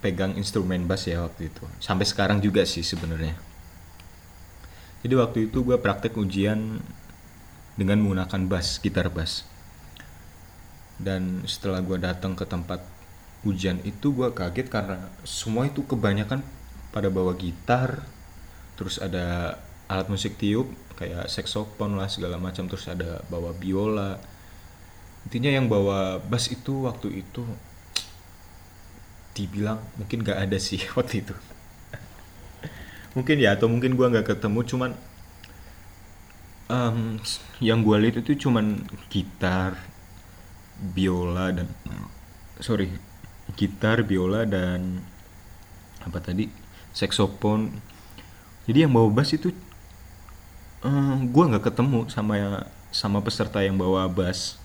[0.00, 1.60] pegang instrumen bass ya waktu itu.
[1.76, 3.36] Sampai sekarang juga sih sebenarnya.
[5.04, 6.80] Jadi waktu itu gue praktek ujian
[7.80, 9.48] dengan menggunakan bass, gitar bass.
[11.00, 12.84] Dan setelah gue datang ke tempat
[13.40, 16.44] ujian itu gue kaget karena semua itu kebanyakan
[16.92, 18.04] pada bawa gitar,
[18.76, 19.56] terus ada
[19.88, 20.68] alat musik tiup
[21.00, 24.20] kayak saxophone lah segala macam, terus ada bawa biola.
[25.24, 27.48] Intinya yang bawa bass itu waktu itu
[29.32, 31.32] dibilang mungkin gak ada sih waktu itu.
[33.10, 34.90] mungkin ya atau mungkin gue nggak ketemu cuman
[36.70, 37.18] um,
[37.58, 39.74] yang gue lihat itu cuman gitar
[40.80, 41.68] biola dan
[42.62, 42.88] sorry
[43.58, 45.02] gitar biola dan
[46.00, 46.48] apa tadi?
[46.94, 47.82] Saxophone.
[48.64, 49.50] Jadi yang bawa bass itu
[50.86, 54.56] um, gue nggak ketemu sama sama peserta yang bawa bass.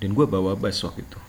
[0.00, 1.20] Dan gue bawa bass waktu itu.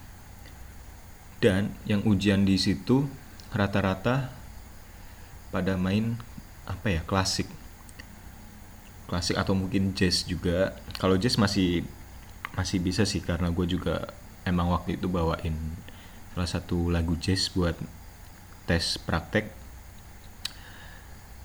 [1.41, 3.09] Dan yang ujian di situ
[3.51, 4.31] rata-rata
[5.51, 6.15] pada main
[6.63, 7.49] apa ya klasik
[9.11, 10.71] klasik atau mungkin jazz juga.
[10.95, 11.83] Kalau jazz masih
[12.55, 14.07] masih bisa sih karena gue juga
[14.47, 15.51] emang waktu itu bawain
[16.31, 17.75] salah satu lagu jazz buat
[18.63, 19.51] tes praktek.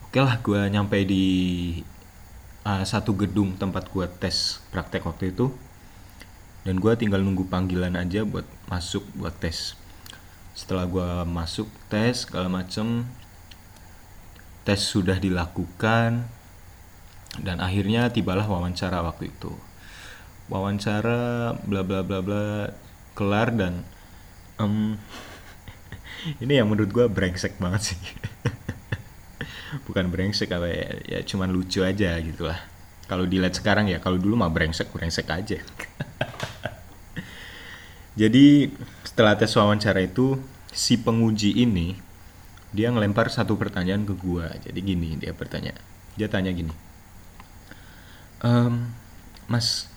[0.07, 1.26] Oke lah gue nyampe di
[2.62, 5.50] uh, satu gedung tempat gue tes praktek waktu itu.
[6.62, 9.74] Dan gue tinggal nunggu panggilan aja buat masuk buat tes.
[10.55, 13.11] Setelah gue masuk tes segala macem
[14.62, 16.31] tes sudah dilakukan
[17.42, 19.53] dan akhirnya tibalah wawancara waktu itu.
[20.46, 22.70] Wawancara bla bla bla bla
[23.18, 23.83] kelar dan
[24.62, 24.94] em,
[26.42, 28.01] ini yang menurut gue brengsek banget sih.
[29.87, 32.62] Bukan brengsek apa ya, ya cuman lucu aja gitu lah.
[33.07, 35.59] Kalau dilihat sekarang ya kalau dulu mah brengsek brengsek aja.
[38.20, 38.72] Jadi
[39.05, 40.40] setelah tes wawancara itu
[40.72, 42.01] si penguji ini
[42.72, 44.49] dia ngelempar satu pertanyaan ke gua.
[44.62, 45.77] Jadi gini dia bertanya
[46.16, 46.86] dia tanya gini
[48.46, 48.94] "Em,
[49.50, 49.90] mas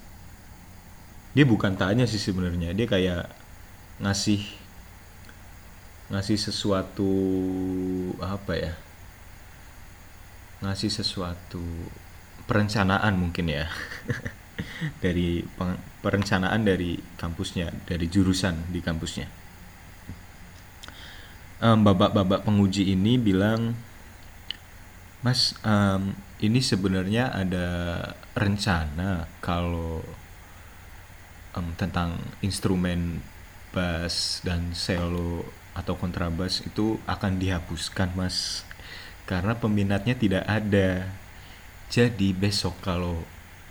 [1.37, 2.73] dia bukan tanya sih sebenarnya.
[2.73, 3.23] Dia kayak
[4.01, 4.41] ngasih
[6.09, 7.11] ngasih sesuatu
[8.17, 8.73] apa ya
[10.59, 11.61] ngasih sesuatu
[12.49, 13.69] perencanaan mungkin ya.
[15.03, 15.39] Dari
[16.03, 19.27] perencanaan dari kampusnya dari jurusan di kampusnya.
[21.63, 23.75] Em, babak-babak penguji ini bilang
[25.19, 27.67] Mas em, ini sebenarnya ada
[28.39, 29.99] rencana kalau
[31.59, 33.19] em, tentang instrumen
[33.75, 35.43] bass dan cello
[35.75, 38.63] atau kontrabas itu akan dihapuskan mas.
[39.27, 41.11] Karena peminatnya tidak ada.
[41.91, 43.19] Jadi besok kalau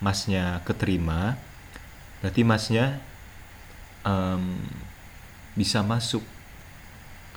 [0.04, 1.34] masnya keterima
[2.20, 3.00] berarti masnya
[4.04, 4.60] em,
[5.56, 6.22] bisa masuk.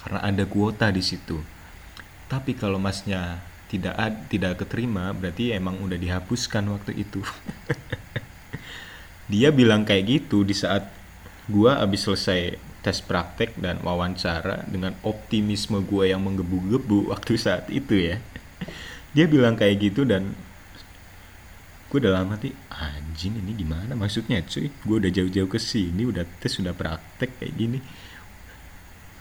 [0.04, 1.40] Karena ada kuota di situ.
[2.28, 3.40] Tapi kalau masnya
[3.72, 7.24] tidak ad- tidak keterima berarti emang udah dihapuskan waktu itu.
[9.32, 10.92] Dia bilang kayak gitu di saat
[11.48, 17.96] gua abis selesai tes praktek dan wawancara dengan optimisme gua yang menggebu-gebu waktu saat itu
[17.96, 18.20] ya.
[19.16, 20.36] Dia bilang kayak gitu dan
[21.92, 24.72] gue udah lama sih anjing ini gimana maksudnya cuy?
[24.88, 27.80] Gue udah jauh-jauh ke sini udah tes udah praktek kayak gini.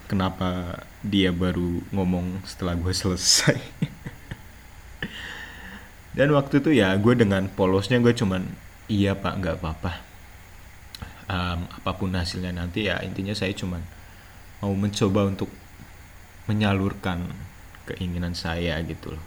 [0.06, 3.58] Kenapa dia baru ngomong setelah gue selesai
[6.11, 8.42] dan waktu itu ya gue dengan polosnya gue cuman
[8.90, 9.92] iya pak nggak apa-apa.
[11.31, 13.79] Em, apa pun hasilnya nanti ya intinya saya cuman
[14.59, 15.51] mau mencoba untuk
[16.51, 17.31] menyalurkan
[17.87, 19.25] keinginan saya gitu loh.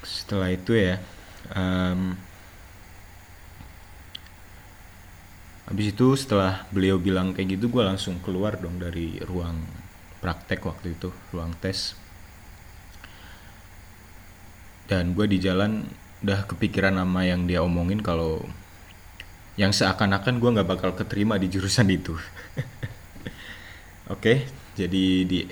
[0.00, 0.96] Setelah itu ya
[1.52, 2.16] em,
[5.68, 9.60] habis itu setelah beliau bilang kayak gitu gue langsung keluar dong dari ruang
[10.24, 12.07] praktek waktu itu ruang tes
[14.88, 15.84] dan gue di jalan
[16.24, 18.42] udah kepikiran nama yang dia omongin kalau
[19.54, 22.16] yang seakan-akan gue nggak bakal keterima di jurusan itu.
[24.14, 25.46] Oke jadi di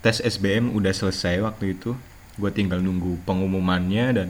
[0.00, 1.94] tes SBM udah selesai waktu itu.
[2.36, 4.28] Gue tinggal nunggu pengumumannya dan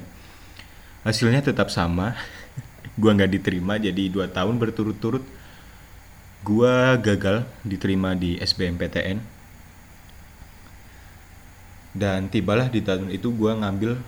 [1.07, 2.19] hasilnya tetap sama.
[3.01, 5.21] Gue nggak diterima jadi dua tahun berturut-turut
[6.47, 9.19] gue gagal diterima di SBMPTN
[11.91, 13.99] dan tibalah di tahun itu gue ngambil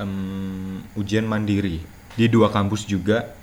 [0.00, 1.84] em, ujian mandiri
[2.16, 3.36] di dua kampus juga.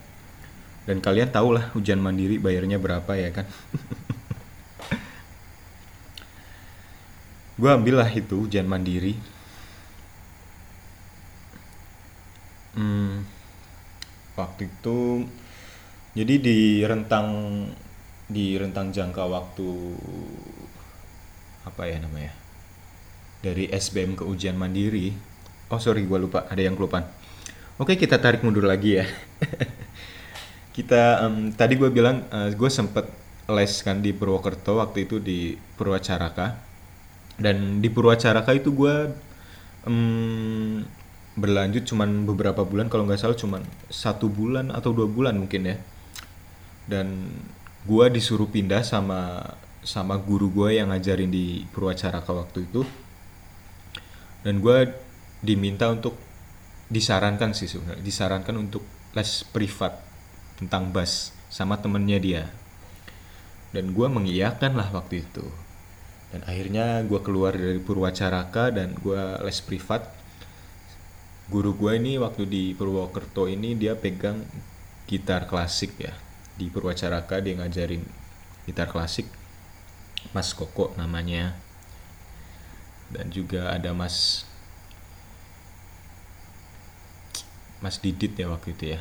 [0.88, 3.44] Dan kalian tau lah ujian mandiri bayarnya berapa ya kan?
[7.60, 9.18] Gue ambil lah itu ujian mandiri.
[12.78, 13.26] Hmm,
[14.38, 15.26] waktu itu
[16.14, 17.28] jadi di rentang
[18.30, 19.70] di rentang jangka waktu
[21.66, 22.34] apa ya namanya
[23.42, 25.14] dari SBM ke ujian mandiri
[25.72, 26.46] oh sorry gue lupa.
[26.48, 27.08] Ada yang kelupaan.
[27.78, 29.06] Oke kita tarik mundur lagi ya.
[30.78, 33.10] Kita em, tadi gue bilang gue sempet
[33.50, 36.54] les kan di Purwokerto waktu itu di Purwacaraka.
[37.38, 39.10] Dan di Purwacaraka itu gue
[39.90, 40.86] em,
[41.38, 43.62] berlanjut cuman beberapa bulan kalau nggak salah cuman
[43.94, 45.78] satu bulan atau dua bulan mungkin ya.
[46.90, 47.30] Dan
[47.86, 49.54] gua disuruh pindah sama
[49.86, 52.82] sama guru gua yang ngajarin di Purwacaraka waktu itu.
[54.42, 54.90] Dan gua
[55.42, 56.18] diminta untuk
[56.88, 58.04] disarankan sih sebenarnya.
[58.04, 60.00] Disarankan untuk les privat
[60.58, 62.44] tentang bass sama temennya dia.
[63.76, 65.46] Dan gua mengiyakan lah waktu itu.
[66.32, 70.16] Dan akhirnya gua keluar dari Purwacaraka dan gua les privat.
[71.48, 74.44] Guru gue ini waktu di Purwokerto ini dia pegang
[75.08, 76.12] gitar klasik ya.
[76.60, 78.04] Di Purwacaraka dia ngajarin
[78.68, 79.32] gitar klasik.
[80.36, 81.56] Mas Koko namanya.
[83.08, 84.44] Dan juga ada Mas
[87.82, 89.00] Mas Didit ya waktu itu ya?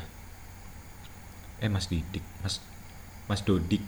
[1.63, 2.61] Eh Mas Didik Mas
[3.25, 3.81] Mas Dodik.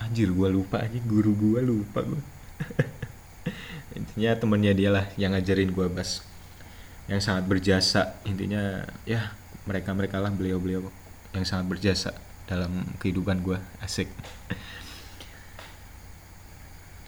[0.00, 2.22] Anjir gue lupa aja guru gue lupa gue
[3.98, 6.24] intinya temennya dia lah yang ngajarin gue bass
[7.10, 8.22] yang sangat berjasa.
[8.24, 9.34] Intinya ya
[9.68, 10.88] mereka mereka lah beliau beliau
[11.36, 12.10] yang sangat berjasa
[12.46, 14.08] dalam kehidupan gue asik.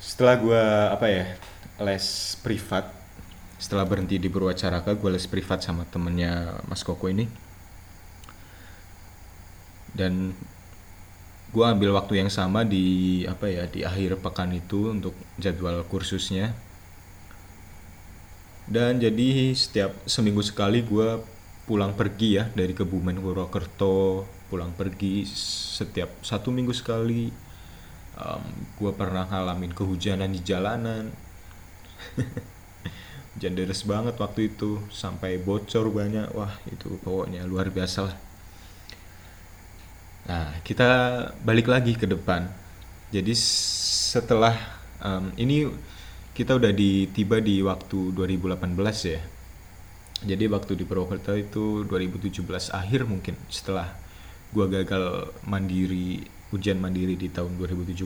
[0.02, 1.24] Setelah gue apa ya
[1.80, 3.01] les privat
[3.62, 7.30] setelah berhenti di Purwacaraka gue les privat sama temennya Mas Koko ini.
[9.94, 10.34] Dan
[11.54, 16.50] gue ambil waktu yang sama di apa ya di akhir pekan itu untuk jadwal kursusnya.
[18.66, 21.22] Dan jadi setiap seminggu sekali gue
[21.62, 25.22] pulang pergi ya dari Kebumen Purwokerto pulang pergi
[25.78, 27.30] setiap satu minggu sekali.
[28.18, 28.42] Um,
[28.74, 31.08] gue pernah ngalamin kehujanan di jalanan
[33.36, 36.32] hujan deras banget waktu itu sampai bocor banyak.
[36.36, 38.16] Wah itu pokoknya luar biasa lah.
[40.28, 40.88] Nah kita
[41.42, 42.46] balik lagi ke depan.
[43.12, 44.56] Jadi setelah
[45.00, 45.68] um, ini
[46.32, 49.20] kita udah di tiba di waktu 2018 ya.
[50.22, 53.90] Jadi waktu di Purwokerto itu 2017 akhir mungkin setelah
[54.54, 56.22] gua gagal mandiri
[56.52, 58.04] ujian mandiri di tahun 2017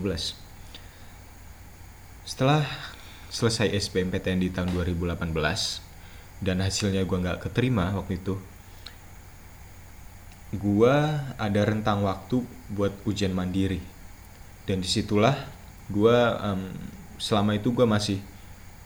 [2.27, 2.62] setelah
[3.31, 5.33] selesai SBMPTN di tahun 2018
[6.45, 8.37] dan hasilnya gue nggak keterima waktu itu
[10.55, 10.97] gue
[11.37, 13.83] ada rentang waktu buat ujian mandiri.
[14.66, 15.35] Dan di situlah
[15.91, 16.70] gue um,
[17.18, 18.18] selama itu gue masih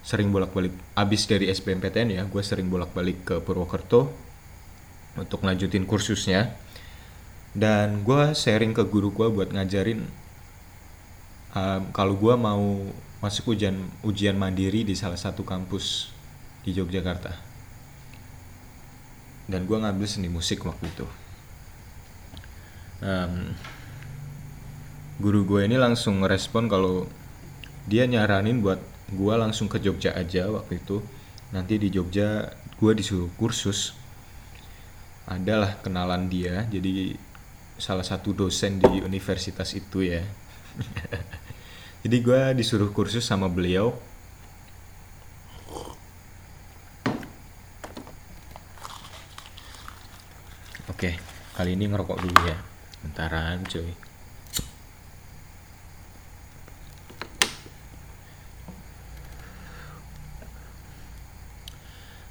[0.01, 0.72] sering bolak-balik.
[0.97, 4.09] Abis dari SBMPTN ya gue sering bolak-balik ke Purwokerto
[5.20, 6.57] untuk lanjutin kursusnya.
[7.53, 10.07] Dan gue sharing ke guru gue buat ngajarin
[11.55, 12.88] um, kalau gue mau
[13.20, 16.08] masuk ujian ujian mandiri di salah satu kampus
[16.64, 17.36] di Yogyakarta.
[19.48, 21.06] Dan gue ngambil seni musik waktu itu.
[23.00, 23.56] Um,
[25.20, 27.08] guru gue ini langsung ngerespon kalau
[27.88, 28.80] dia nyaranin buat
[29.12, 31.04] gue langsung ke Jogja aja waktu itu.
[31.52, 33.92] Nanti di Jogja gue disuruh kursus.
[35.28, 37.14] Adalah kenalan dia jadi
[37.80, 40.20] salah satu dosen di universitas itu ya
[42.01, 43.92] jadi gue disuruh kursus sama beliau.
[50.88, 51.20] Oke
[51.53, 52.57] kali ini ngerokok dulu ya.
[53.05, 53.92] Bentaran cuy.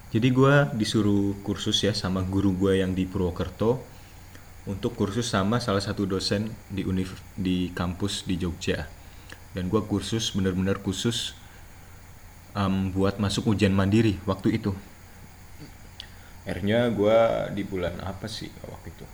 [0.09, 3.77] Jadi gue disuruh kursus ya sama guru gue yang di Purwokerto
[4.65, 8.98] untuk kursus sama salah satu dosen di univ di kampus di Jogja
[9.57, 11.33] dan gue kursus bener-bener khusus
[12.53, 14.73] um, buat masuk ujian mandiri waktu itu.
[16.45, 17.17] Akhirnya gue
[17.53, 19.05] di bulan apa sih waktu itu?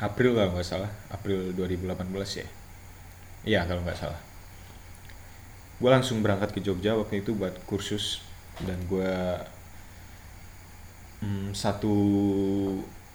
[0.00, 2.48] April kalau nggak salah April 2018 ya.
[3.44, 4.20] Iya kalau nggak salah.
[5.78, 8.24] Gue langsung berangkat ke Jogja waktu itu buat kursus
[8.62, 9.12] dan gue
[11.24, 11.94] hmm, satu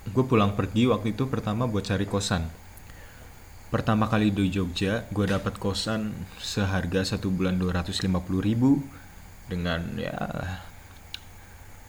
[0.09, 2.49] gue pulang pergi waktu itu pertama buat cari kosan
[3.69, 8.09] pertama kali di Jogja gue dapat kosan seharga satu bulan 250
[8.41, 8.81] ribu
[9.45, 10.17] dengan ya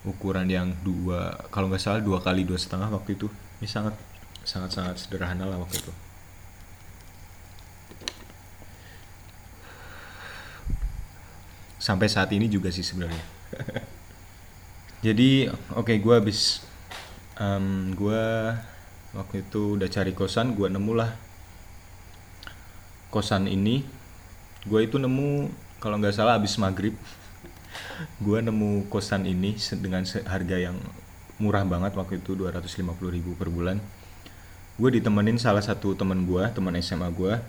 [0.04, 3.28] ukuran yang dua kalau nggak salah dua kali dua setengah waktu itu.
[3.60, 3.96] Ini sangat
[4.44, 5.92] sangat sangat sederhana lah waktu itu.
[11.80, 13.24] Sampai saat ini juga sih sebenarnya.
[15.06, 16.60] Jadi oke okay, gue habis
[17.40, 18.24] um, gue
[19.16, 21.29] waktu itu udah cari kosan gue nemu lah
[23.10, 23.82] kosan ini
[24.64, 25.50] gue itu nemu
[25.82, 26.94] kalau nggak salah abis maghrib
[28.24, 30.76] gue nemu kosan ini dengan harga yang
[31.40, 33.80] murah banget waktu itu 250 ribu per bulan.
[34.76, 37.40] Gue ditemenin salah satu teman gue teman SMA gue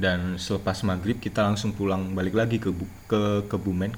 [0.00, 2.72] dan selepas maghrib kita langsung pulang balik lagi ke
[3.08, 3.96] ke Kebumen.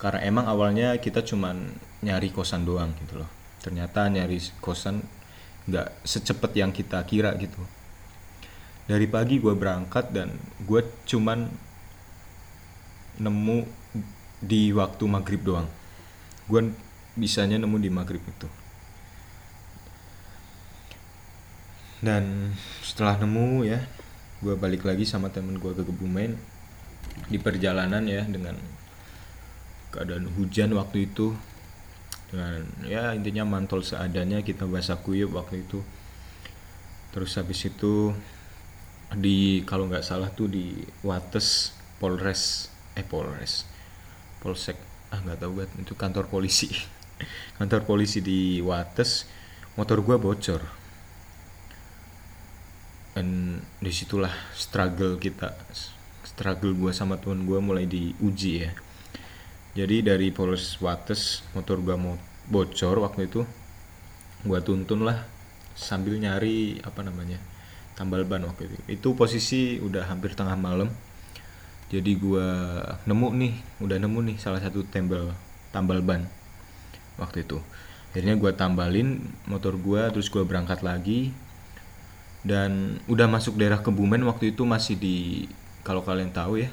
[0.00, 3.30] Karena emang awalnya kita cuman nyari kosan doang gitu loh.
[3.62, 5.04] Ternyata nyari kosan
[5.70, 7.62] nggak secepat yang kita kira gitu
[8.86, 10.34] dari pagi gue berangkat dan
[10.66, 11.46] gue cuman
[13.22, 13.58] nemu
[14.42, 15.68] di waktu maghrib doang.
[16.50, 16.74] Gue
[17.14, 18.48] bisanya nemu di maghrib itu.
[22.02, 22.50] Dan
[22.82, 23.78] setelah nemu ya
[24.42, 26.34] gue balik lagi sama temen gue ke Kebumen
[27.30, 28.58] di perjalanan ya dengan
[29.94, 31.30] keadaan hujan waktu itu.
[32.34, 35.78] Dengan ya intinya mantol seadanya kita basah kuyup waktu itu.
[37.14, 38.10] Terus habis itu
[39.16, 40.72] di kalau nggak salah tuh di
[41.04, 43.68] Wates Polres eh Polres
[44.42, 44.74] Polsek
[45.14, 46.66] ah nggak tahu banget itu kantor polisi.
[47.60, 49.28] Kantor polisi di Wates
[49.78, 50.58] motor gua bocor.
[53.14, 55.54] Dan di situlah struggle kita
[56.26, 58.74] struggle gua sama teman gua mulai diuji ya.
[59.78, 62.18] Jadi dari Polres Wates motor gua mau
[62.50, 63.46] bocor waktu itu
[64.42, 65.22] gua tuntun lah
[65.78, 67.51] sambil nyari apa namanya
[67.94, 68.76] tambal ban waktu itu.
[68.88, 70.90] Itu posisi udah hampir tengah malam.
[71.92, 72.48] Jadi gua
[73.04, 75.36] nemu nih udah nemu nih salah satu tambal
[75.74, 76.24] tambal ban
[77.20, 77.60] waktu itu.
[78.12, 81.32] Akhirnya gua tambalin motor gua terus gua berangkat lagi.
[82.42, 85.46] Dan udah masuk daerah Kebumen waktu itu masih di
[85.86, 86.70] kalau kalian tahu ya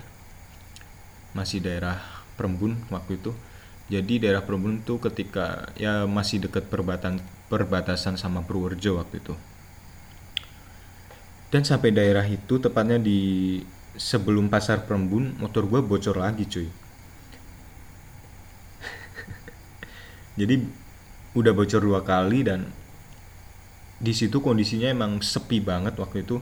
[1.37, 2.01] masih daerah
[2.33, 3.35] Perembun waktu itu.
[3.91, 9.35] Jadi daerah Perembun itu ketika ya masih dekat perbatasan perbatasan sama Purworejo waktu itu
[11.49, 13.57] dan sampai daerah itu tepatnya di
[13.97, 16.69] sebelum pasar Perembun motor gue bocor lagi cuy.
[20.39, 20.55] Jadi
[21.33, 22.69] udah bocor dua kali dan
[23.99, 26.37] di situ kondisinya emang sepi banget waktu itu.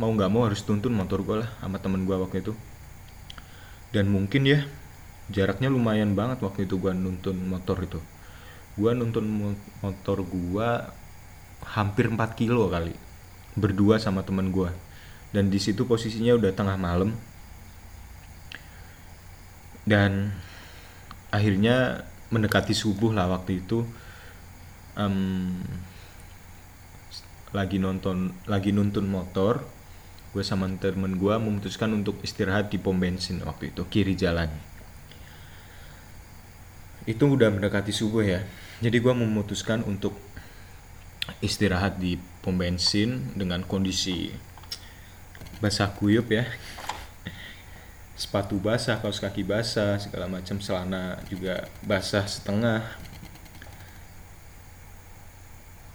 [0.00, 2.56] Mau nggak mau harus tuntun motor gue lah sama temen gue waktu itu.
[3.92, 4.64] Dan mungkin ya
[5.30, 8.00] jaraknya lumayan banget waktu itu gue nuntun motor itu.
[8.74, 9.54] Gue nuntun
[9.84, 10.68] motor gue
[11.76, 13.03] hampir 4 kilo kali
[13.54, 14.70] berdua sama temen gue
[15.34, 17.10] dan di situ posisinya udah tengah malam.
[19.84, 20.30] Dan
[21.28, 23.84] akhirnya mendekati subuh lah waktu itu
[24.96, 25.60] um,
[27.52, 29.66] lagi nonton lagi nuntun motor
[30.32, 34.48] gue sama temen gue memutuskan untuk istirahat di pom bensin waktu itu kiri jalan.
[37.04, 38.40] Itu udah mendekati subuh ya.
[38.80, 40.16] Jadi gue memutuskan untuk
[41.44, 44.28] istirahat di pom bensin dengan kondisi
[45.64, 46.44] basah kuyup ya.
[48.20, 50.60] Sepatu basah kaos kaki basah segala macam.
[50.60, 52.84] Celana juga basah setengah.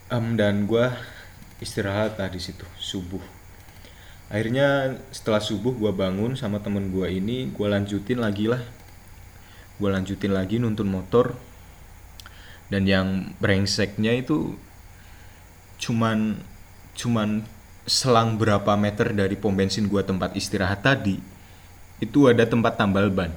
[0.10, 0.90] Um, dan gue
[1.62, 3.22] istirahat lah di situ subuh.
[4.34, 8.66] Akhirnya setelah subuh gue bangun sama temen gue ini gue lanjutin lagi lah.
[9.78, 11.38] Gue lanjutin lagi nuntun motor.
[12.74, 14.58] Dan yang brengseknya itu
[15.80, 16.44] cuman
[16.94, 17.48] cuman
[17.90, 21.18] selang berapa meter dari pom bensin gue tempat istirahat tadi
[22.00, 23.36] itu ada tempat tambal ban.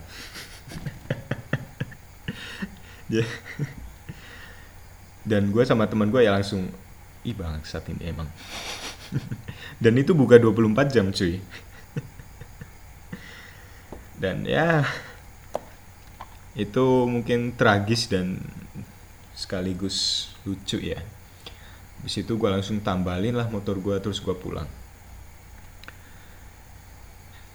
[5.23, 6.71] Dan gue sama teman gue ya langsung
[7.23, 8.27] ih saat ini emang.
[9.83, 11.39] Dan itu buka 24 jam cuy.
[14.23, 14.87] Dan ya
[16.53, 18.37] itu mungkin tragis dan
[19.33, 21.01] sekaligus lucu ya
[22.03, 24.67] Habis itu gue langsung tambalin lah motor gue terus gue pulang.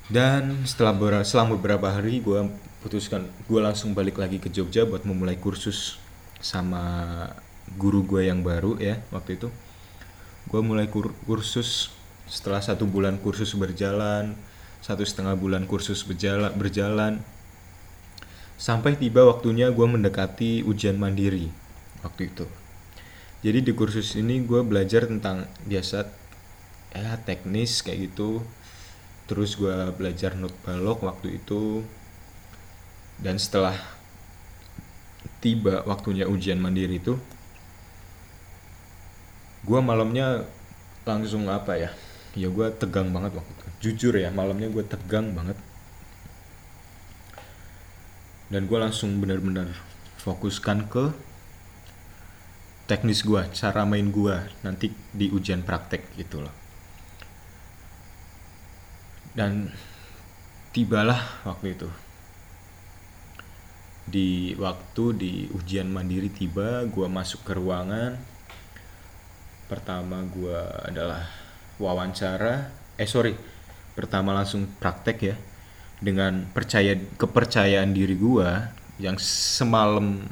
[0.07, 0.95] Dan setelah
[1.27, 2.47] selang beberapa hari gue
[2.79, 5.99] putuskan gue langsung balik lagi ke Jogja buat memulai kursus
[6.39, 7.27] sama
[7.75, 9.51] guru gue yang baru ya waktu itu.
[10.47, 11.91] Gue mulai kur kursus
[12.23, 14.31] setelah satu bulan kursus berjalan
[14.79, 17.19] satu setengah bulan kursus berjalan berjalan.
[18.55, 21.51] Sampai tiba waktunya gue mendekati ujian mandiri
[21.99, 22.47] waktu itu
[23.47, 26.03] jadi di kursus ini gue belajar tentang biasa
[26.91, 28.43] ya teknis kayak gitu.
[29.23, 31.79] Terus gue belajar not balok waktu itu.
[33.23, 33.79] Dan setelah
[35.39, 37.15] tiba waktunya ujian mandiri itu
[39.63, 40.43] gue malamnya
[41.07, 41.91] langsung apa ya
[42.35, 43.65] ya gue tegang banget waktu itu.
[43.79, 45.55] Jujur ya malamnya gue tegang banget.
[48.51, 49.71] Dan gue langsung benar-benar
[50.19, 51.26] fokuskan ke
[52.87, 56.55] teknis gue cara main gue nanti di ujian praktek gitu loh.
[59.35, 59.69] Dan
[60.71, 61.89] tibalah waktu itu.
[64.07, 68.15] Di waktu di ujian mandiri tiba gue masuk ke ruangan.
[69.67, 70.57] Pertama gue
[70.87, 71.27] adalah
[71.77, 73.35] wawancara eh sorry
[73.99, 75.35] pertama langsung praktek ya.
[75.99, 78.49] Dengan percaya kepercayaan diri gue
[79.03, 80.23] yang semalam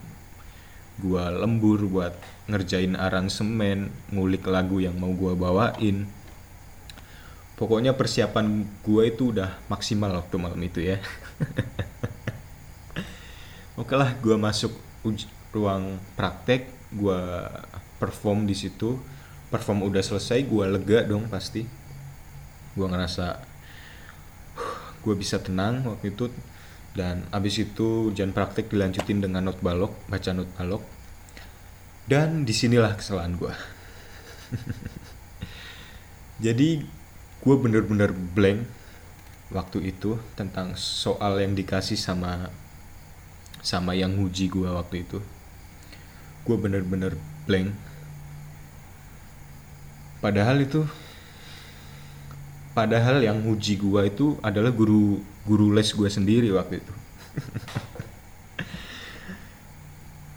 [1.04, 2.16] gue lembur buat
[2.46, 6.06] ngerjain aransemen ngulik lagu yang mau gue bawain.
[7.56, 11.00] Pokoknya persiapan gue itu udah maksimal waktu malam itu ya.
[13.82, 14.76] Oke lah gue masuk
[15.56, 17.22] ruang praktek gue
[17.98, 19.00] perform di situ.
[19.50, 21.66] Perform udah selesai gue lega dong pasti.
[22.76, 23.40] Gue ngerasa
[25.02, 26.30] gue bisa tenang waktu itu.
[26.96, 30.95] Dan abis itu ujian praktek dilanjutin dengan not balok baca not balok
[32.06, 33.54] dan di sinilah kesalahan gue
[36.46, 36.84] jadi
[37.42, 38.66] gue bener-bener blank
[39.54, 42.50] waktu itu tentang soal yang dikasih sama
[43.66, 45.18] sama yang nguji gue waktu itu.
[46.46, 47.18] Gue bener-bener
[47.50, 47.74] blank.
[50.22, 50.86] Padahal itu
[52.76, 56.94] padahal yang uji gua itu adalah guru guru les gua sendiri waktu itu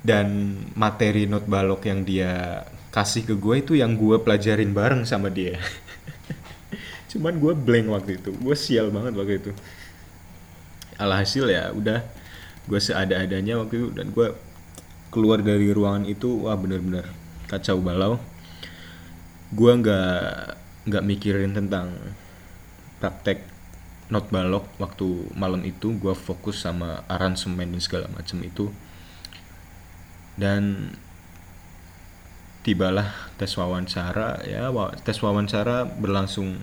[0.03, 2.63] dan materi not balok yang dia
[2.95, 5.59] kasih ke gue itu yang gue pelajarin bareng sama dia.
[7.11, 8.31] Cuman gue blank waktu itu.
[8.37, 9.53] Gue sial banget waktu itu.
[10.99, 12.05] Alhasil ya udah.
[12.69, 14.35] Gue seada-adanya waktu itu dan gue
[15.09, 17.09] keluar dari ruangan itu wah bener-bener
[17.49, 18.21] kacau balau.
[19.53, 20.57] Gue nggak
[20.89, 21.93] nggak mikirin tentang
[23.01, 23.45] praktek
[24.13, 25.97] not balok waktu malam itu.
[25.97, 28.69] Gue fokus sama aransemen dan segala macam itu
[30.39, 30.95] dan
[32.63, 34.71] tibalah tes wawancara ya
[35.03, 36.63] tes wawancara berlangsung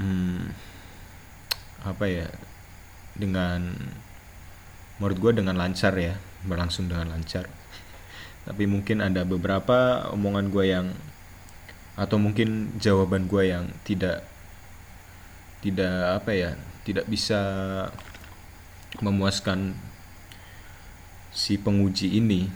[0.00, 0.52] hmm,
[1.84, 2.28] apa ya
[3.16, 3.76] dengan
[4.96, 6.16] menurut gue dengan lancar ya
[6.48, 7.48] berlangsung dengan lancar.
[8.46, 10.86] Tapi mungkin ada beberapa omongan gue yang
[11.96, 14.22] atau mungkin jawaban gue yang tidak
[15.64, 16.50] tidak apa ya
[16.86, 17.40] tidak bisa
[19.02, 19.74] memuaskan
[21.36, 22.48] si penguji ini.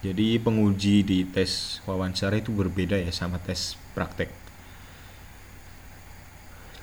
[0.00, 4.32] Jadi penguji di tes wawancara itu berbeda ya sama tes praktek.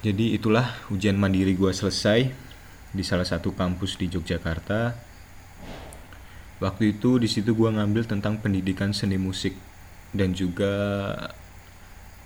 [0.02, 2.30] Jadi itulah ujian mandiri gue selesai
[2.94, 4.98] di salah satu kampus di Yogyakarta.
[6.62, 9.58] Waktu itu di situ gue ngambil tentang pendidikan seni musik
[10.14, 10.74] dan juga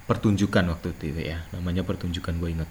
[0.08, 2.70] pertunjukan waktu itu ya namanya pertunjukan gue ingat.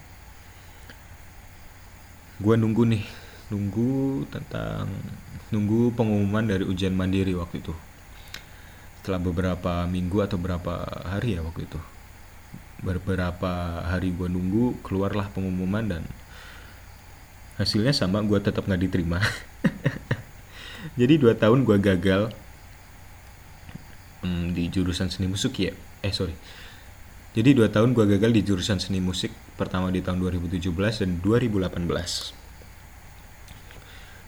[2.40, 3.04] Gue nunggu nih
[3.54, 4.90] nunggu tentang
[5.54, 7.70] nunggu pengumuman dari ujian mandiri waktu itu.
[8.98, 11.78] Setelah beberapa minggu atau berapa hari ya waktu itu.
[12.82, 16.02] Beberapa hari gue nunggu keluarlah pengumuman dan
[17.54, 19.22] hasilnya sama gue tetap nggak diterima.
[21.00, 22.34] Jadi dua tahun gue gagal
[24.26, 25.72] hmm, di jurusan seni musik ya.
[26.02, 26.34] Eh sorry.
[27.34, 32.43] Jadi dua tahun gue gagal di jurusan seni musik pertama di tahun 2017 dan 2018.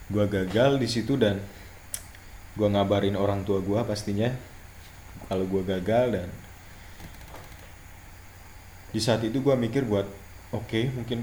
[0.07, 1.43] Gue gagal di situ dan
[2.57, 4.33] gue ngabarin orang tua gue pastinya
[5.29, 6.29] kalau gue gagal dan
[8.97, 10.09] di saat itu gue mikir buat
[10.57, 11.21] oke okay, mungkin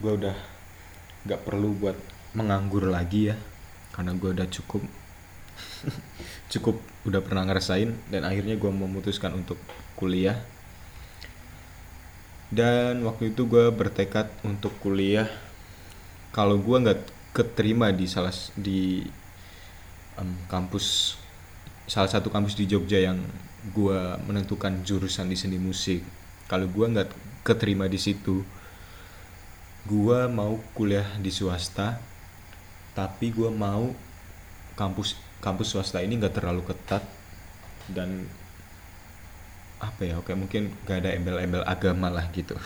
[0.00, 0.36] gue udah
[1.28, 1.98] gak perlu buat
[2.32, 3.36] menganggur lagi ya
[3.92, 4.80] karena gue udah cukup
[6.52, 9.56] cukup udah pernah ngerasain dan akhirnya gue memutuskan untuk
[9.96, 10.36] kuliah.
[12.46, 15.26] Dan waktu itu gue bertekad untuk kuliah.
[16.30, 17.00] Kalau gue nggak
[17.36, 19.04] keterima di salah di
[20.16, 21.20] um, kampus
[21.84, 23.20] salah satu kampus di Jogja yang
[23.76, 26.00] gue menentukan jurusan di seni musik.
[26.48, 27.12] Kalau gue nggak
[27.44, 28.40] keterima di situ
[29.86, 32.02] gue mau kuliah di swasta
[32.90, 33.94] tapi gue mau
[34.74, 37.06] kampus kampus swasta ini nggak terlalu ketat
[37.86, 38.26] dan
[39.78, 42.56] apa ya oke mungkin gak ada embel-embel agama lah gitu.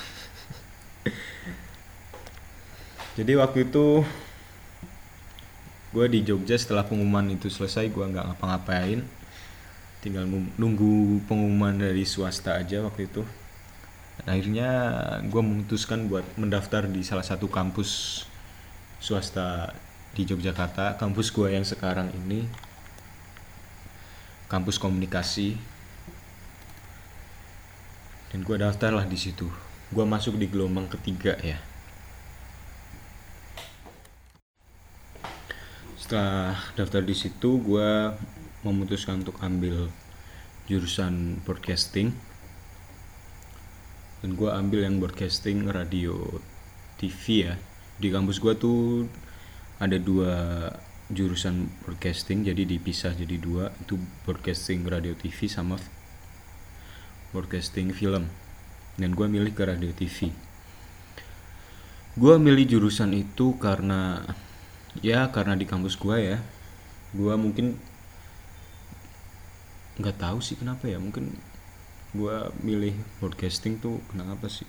[3.19, 4.07] Jadi waktu itu
[5.91, 9.03] gue di Jogja setelah pengumuman itu selesai gue nggak ngapa-ngapain.
[10.01, 10.25] Tinggal
[10.57, 13.27] nunggu pengumuman dari swasta aja waktu itu.
[14.21, 14.71] Dan akhirnya
[15.27, 18.23] gue memutuskan buat mendaftar di salah satu kampus
[19.01, 19.73] swasta
[20.13, 22.47] di Yogyakarta kampus gue yang sekarang ini.
[24.47, 25.59] Kampus komunikasi.
[28.31, 29.51] Dan gue daftar lah di situ.
[29.91, 31.70] Gue masuk di gelombang ketiga ya
[36.11, 38.11] setelah daftar di situ gue
[38.67, 39.95] memutuskan untuk ambil
[40.67, 42.11] jurusan broadcasting.
[44.19, 46.19] Dan gue ambil yang broadcasting radio
[46.99, 47.55] TV ya.
[48.03, 49.07] Di kampus gue tuh
[49.79, 50.67] ada dua
[51.15, 53.71] jurusan broadcasting jadi dipisah jadi dua.
[53.79, 53.95] Itu
[54.27, 55.79] broadcasting radio TV sama
[57.31, 58.27] broadcasting film.
[58.99, 60.35] Dan gue milih ke radio TV
[62.19, 64.19] gue milih jurusan itu karena
[64.99, 66.39] ya karena di kampus gue ya.
[67.15, 67.79] Gue mungkin
[70.03, 70.99] nggak tahu sih kenapa ya.
[70.99, 71.31] Mungkin
[72.11, 72.37] gue
[72.67, 74.67] milih broadcasting tuh kenapa sih?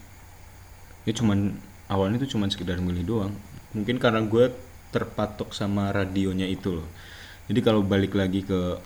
[1.10, 1.58] Ya cuman
[1.90, 3.34] awalnya tuh cuman sekedar milih doang.
[3.74, 4.54] Mungkin karena gue
[4.94, 6.88] terpatok sama radionya itu loh.
[7.50, 8.78] Jadi kalau balik lagi ke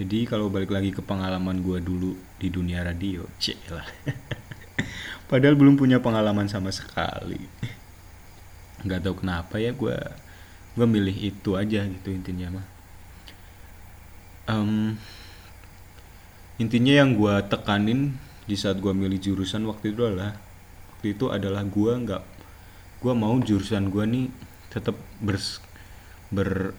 [0.00, 3.84] jadi kalau balik lagi ke pengalaman gue dulu di dunia radio cek lah
[5.30, 7.38] padahal belum punya pengalaman sama sekali.
[8.82, 9.94] Nggak tahu kenapa ya gue
[10.74, 12.66] gue milih itu aja gitu intinya mah.
[14.50, 14.98] Um,
[16.58, 18.18] intinya yang gue tekanin
[18.50, 20.34] di saat gue milih jurusan waktu itu adalah
[20.96, 22.22] waktu itu adalah gue nggak
[22.98, 24.26] gue mau jurusan gue nih
[24.74, 25.38] tetap ber,
[26.34, 26.74] ber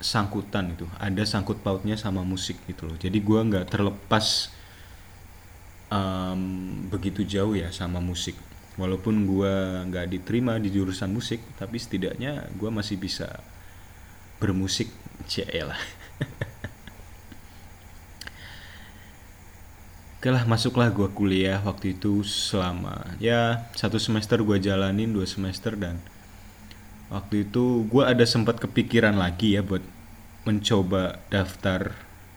[0.00, 2.96] sangkutan itu ada sangkut pautnya sama musik gitu loh.
[2.96, 4.48] Jadi gue nggak terlepas
[5.92, 6.40] um,
[6.88, 8.34] begitu jauh ya sama musik.
[8.80, 9.54] Walaupun gue
[9.92, 13.28] nggak diterima di jurusan musik tapi setidaknya gue masih bisa
[14.40, 14.88] bermusik
[15.68, 15.76] lah.
[20.20, 25.76] Oke lah masuklah gue kuliah waktu itu selama ya satu semester gue jalanin dua semester
[25.76, 26.00] dan
[27.10, 29.82] waktu itu gue ada sempat kepikiran lagi ya buat
[30.46, 31.92] mencoba daftar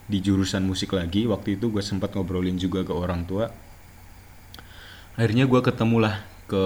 [0.09, 1.29] di jurusan musik lagi.
[1.29, 3.53] Waktu itu gue sempat ngobrolin juga ke orang tua.
[5.15, 6.65] Akhirnya gue ketemulah ke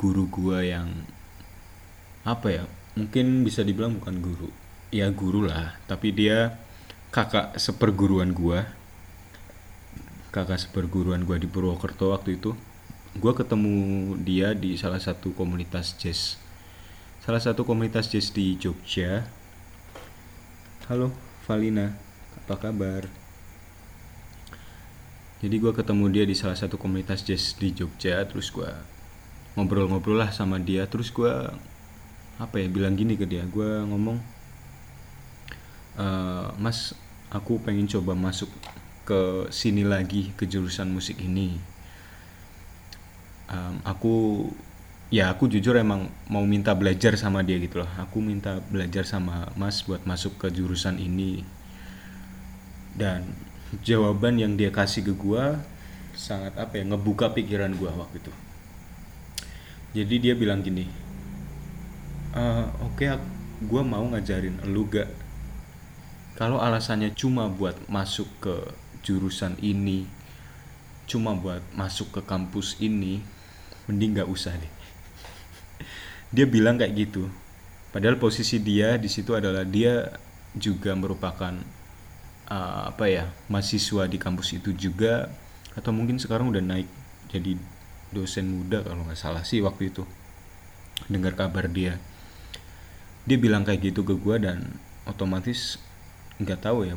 [0.00, 0.88] guru gue yang
[2.24, 2.64] apa ya
[2.96, 4.50] mungkin bisa dibilang bukan guru.
[4.90, 5.78] Ya guru lah.
[5.86, 6.58] Tapi dia
[7.14, 8.62] kakak seperguruan gue
[10.30, 12.54] kakak seperguruan gue di Purwokerto waktu itu.
[13.18, 16.38] Gue ketemu dia di salah satu komunitas jazz
[17.20, 19.28] salah satu komunitas jazz di Jogja.
[20.88, 21.12] Halo
[21.44, 21.92] Valina.
[22.40, 23.04] Apa kabar?
[25.44, 28.72] Jadi gue ketemu dia di salah satu komunitas jazz di Jogja terus gue
[29.52, 30.88] ngobrol-ngobrol lah sama dia.
[30.88, 31.28] Terus gue
[32.40, 33.44] apa ya bilang gini ke dia.
[33.44, 34.16] Gue ngomong
[36.00, 36.06] e,
[36.56, 36.96] mas
[37.28, 38.48] aku pengen coba masuk
[39.04, 41.60] ke sini lagi ke jurusan musik ini.
[43.50, 44.46] Um, aku
[45.10, 47.90] ya aku jujur emang mau minta belajar sama dia gitu loh.
[47.98, 51.42] Aku minta belajar sama mas buat masuk ke jurusan ini.
[52.94, 53.26] Dan
[53.82, 55.58] jawaban yang dia kasih ke gua
[56.14, 58.32] sangat apa ya ngebuka pikiran gua waktu itu.
[59.90, 60.86] Jadi dia bilang gini
[62.30, 62.42] e,
[62.86, 63.18] oke okay,
[63.66, 65.10] gua mau ngajarin lu gak?
[66.38, 68.54] Kalau alasannya cuma buat masuk ke
[69.02, 70.06] jurusan ini
[71.10, 73.18] cuma buat masuk ke kampus ini
[73.90, 74.79] mending gak usah deh
[76.30, 77.26] dia bilang kayak gitu.
[77.90, 80.14] Padahal posisi dia di situ adalah dia
[80.54, 81.54] juga merupakan
[82.50, 85.30] uh, apa ya mahasiswa di kampus itu juga
[85.74, 86.86] atau mungkin sekarang udah naik
[87.30, 87.58] jadi
[88.10, 90.06] dosen muda kalau nggak salah sih waktu itu.
[91.10, 91.98] Dengar kabar dia.
[93.26, 95.82] Dia bilang kayak gitu ke gue dan otomatis
[96.38, 96.94] nggak tahu ya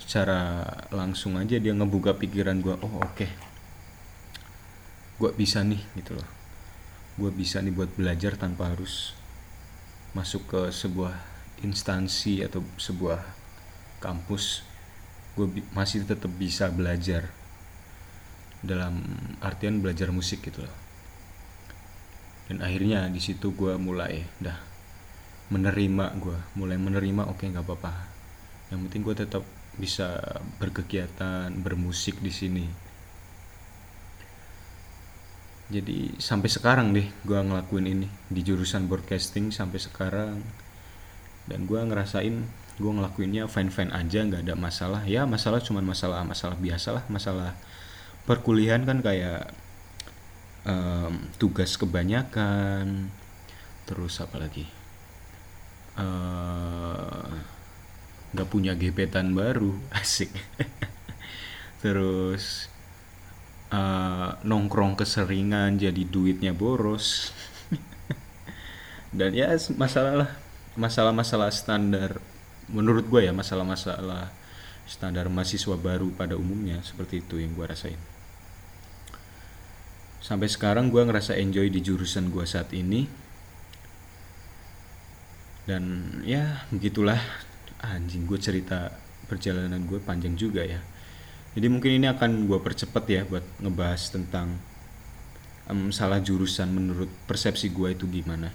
[0.00, 3.16] secara langsung aja dia ngebuka pikiran gue oh oke.
[3.16, 3.30] Okay.
[5.16, 6.35] gue bisa nih gitu loh
[7.16, 9.16] gue bisa nih buat belajar tanpa harus
[10.12, 11.16] masuk ke sebuah
[11.64, 13.24] instansi atau sebuah
[14.04, 14.64] kampus.
[15.36, 17.28] Gue masih tetap bisa belajar
[18.60, 19.00] dalam
[19.40, 20.76] artian belajar musik gitu loh.
[22.46, 24.56] Dan akhirnya di situ gue mulai dah
[25.46, 27.92] menerima gue mulai menerima oke okay, nggak apa-apa.
[28.72, 29.44] Yang penting gue tetap
[29.76, 30.20] bisa
[30.56, 32.85] berkegiatan bermusik di sini
[35.66, 38.06] jadi sampai sekarang deh gue ngelakuin ini.
[38.30, 40.38] Di jurusan broadcasting sampai sekarang.
[41.46, 42.46] Dan gue ngerasain
[42.76, 45.02] gue ngelakuinnya fine fine aja nggak ada masalah.
[45.02, 47.58] Ya masalah cuma masalah masalah biasa lah masalah
[48.30, 49.50] perkuliahan kan kayak
[50.62, 53.10] um, tugas kebanyakan.
[53.90, 54.66] Terus apa lagi?
[55.98, 57.42] Uh,
[58.38, 60.30] nggak punya gebetan baru asik.
[61.82, 62.70] Terus
[63.70, 67.32] uh, nongkrong keseringan jadi duitnya boros.
[69.18, 70.30] Dan ya masalah lah
[70.76, 72.20] masalah-masalah standar
[72.68, 74.28] menurut gue ya masalah-masalah
[74.84, 77.98] standar mahasiswa baru pada umumnya seperti itu yang gue rasain.
[80.22, 83.06] Sampai sekarang gue ngerasa enjoy di jurusan gue saat ini.
[85.66, 87.18] Dan ya begitulah.
[87.76, 88.90] Anjing gue cerita
[89.30, 90.80] perjalanan gue panjang juga ya
[91.56, 94.60] jadi mungkin ini akan gue percepat ya buat ngebahas tentang
[95.72, 98.52] um, salah jurusan menurut persepsi gue itu gimana.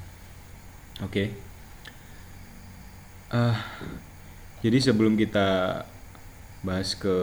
[1.02, 1.10] Oke.
[1.10, 1.28] Okay?
[3.34, 3.58] Uh,
[4.62, 5.82] jadi sebelum kita
[6.62, 7.18] bahas ke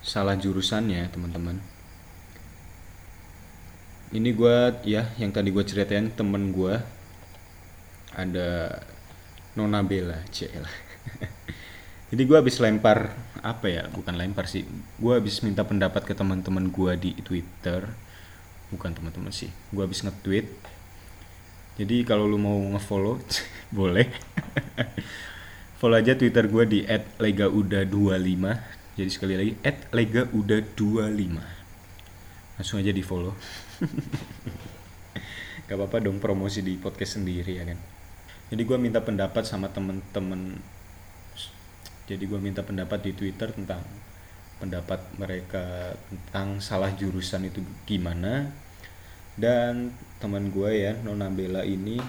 [0.00, 1.60] salah jurusannya teman-teman.
[4.16, 4.56] Ini gue
[4.88, 6.80] ya yang tadi gue ceritain temen gue
[8.16, 8.80] ada
[9.52, 10.24] Nona Bella.
[12.16, 13.12] Jadi gue habis lempar
[13.44, 14.64] apa ya bukan lempar sih.
[14.96, 17.84] Gue habis minta pendapat ke teman-teman gue di Twitter.
[18.72, 20.48] Bukan teman-teman sih gue habis nge-tweet.
[21.76, 23.20] Jadi kalau lu mau nge-follow
[23.76, 24.08] boleh.
[25.76, 26.80] Follow aja Twitter gue di
[27.20, 28.44] @legauda25
[28.96, 29.52] jadi sekali lagi
[29.92, 31.36] @legauda25
[32.56, 33.36] langsung aja di follow
[35.68, 37.76] gak apa-apa dong promosi di podcast sendiri ya kan?
[38.48, 40.56] Jadi gue minta pendapat sama temen-temen
[42.06, 43.82] jadi gue minta pendapat di Twitter tentang
[44.62, 48.46] pendapat mereka tentang salah jurusan itu gimana.
[49.36, 52.00] Dan teman gue ya Nona Bella ini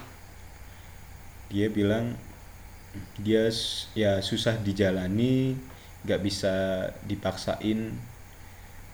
[1.52, 2.16] dia bilang
[3.20, 3.52] dia
[3.98, 5.58] ya susah dijalani
[6.06, 6.54] nggak bisa
[7.04, 7.98] dipaksain.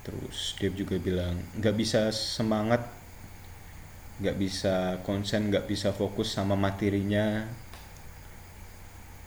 [0.08, 2.88] Terus dia juga bilang nggak bisa semangat
[4.24, 7.44] nggak bisa konsen nggak bisa fokus sama materinya.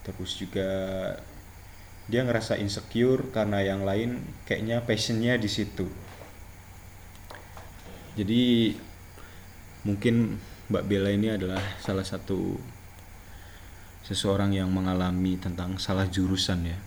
[0.03, 0.70] Terus juga
[2.07, 5.90] dia ngerasa insecure karena yang lain kayaknya passionnya di situ.
[8.14, 8.72] Jadi
[9.82, 10.38] mungkin
[10.70, 12.59] Mbak Bella ini adalah salah satu
[14.07, 16.78] seseorang yang mengalami tentang salah jurusan ya.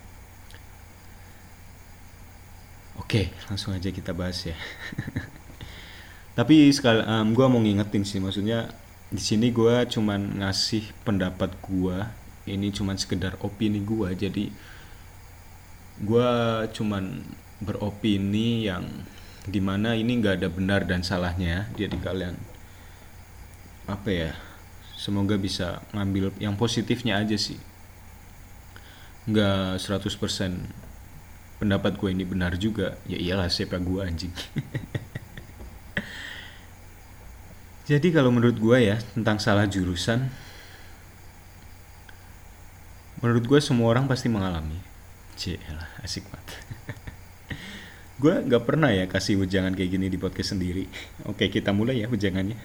[2.96, 4.56] Oke langsung aja kita bahas ya.
[6.38, 8.72] Tapi sekali um, gue mau ngingetin sih maksudnya
[9.12, 11.98] di sini gue cuman ngasih pendapat gue
[12.48, 14.48] ini cuman sekedar opini gue jadi
[16.00, 16.30] gue
[16.72, 17.20] cuman
[17.60, 18.88] beropini yang
[19.44, 22.36] di mana ini nggak ada benar dan salahnya jadi kalian.
[23.84, 24.32] Apa ya?
[24.96, 27.56] Semoga bisa ngambil yang positifnya aja sih.
[29.28, 32.96] Nggak 100% pendapat gue ini benar juga.
[33.04, 34.32] Ya iyalah siapa gue anjing.
[37.90, 40.30] Jadi kalau menurut gue ya tentang salah jurusan
[43.20, 44.89] menurut gue semua orang pasti mengalami
[45.48, 46.48] lah asik banget.
[48.20, 50.84] Gue nggak pernah ya kasih ujangan kayak gini di podcast sendiri.
[51.30, 52.60] Oke kita mulai ya ujangannya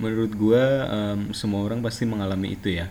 [0.00, 2.88] menurut gue um, semua orang pasti mengalami itu ya.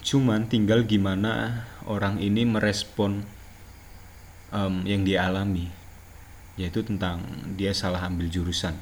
[0.00, 3.20] Cuman tinggal gimana orang ini merespon
[4.48, 5.68] um, yang dia alami
[6.54, 7.20] yaitu tentang
[7.58, 8.78] dia salah ambil jurusan.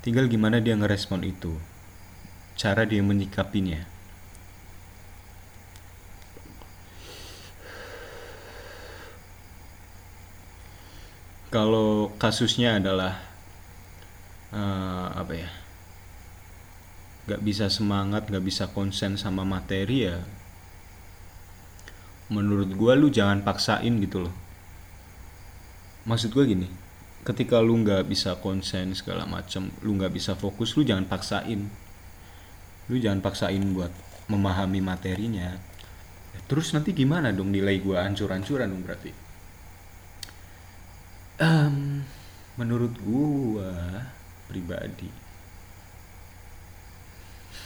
[0.00, 1.58] Tinggal gimana dia ngerespon itu.
[2.54, 3.93] Cara dia menyikapinya
[11.54, 13.14] kalau kasusnya adalah
[14.50, 15.50] uh, apa ya
[17.30, 20.18] nggak bisa semangat nggak bisa konsen sama materi ya
[22.26, 24.34] menurut gue lu jangan paksain gitu loh.
[26.10, 26.66] Maksud gue gini
[27.22, 31.70] ketika lu nggak bisa konsen segala macem lu nggak bisa fokus lu jangan paksain.
[32.90, 33.94] Lu jangan paksain buat
[34.26, 35.54] memahami materinya.
[36.50, 39.23] Terus nanti gimana dong nilai gue ancur-ancuran dong berarti
[41.40, 42.04] um,
[42.54, 44.06] menurut gua
[44.46, 45.10] pribadi.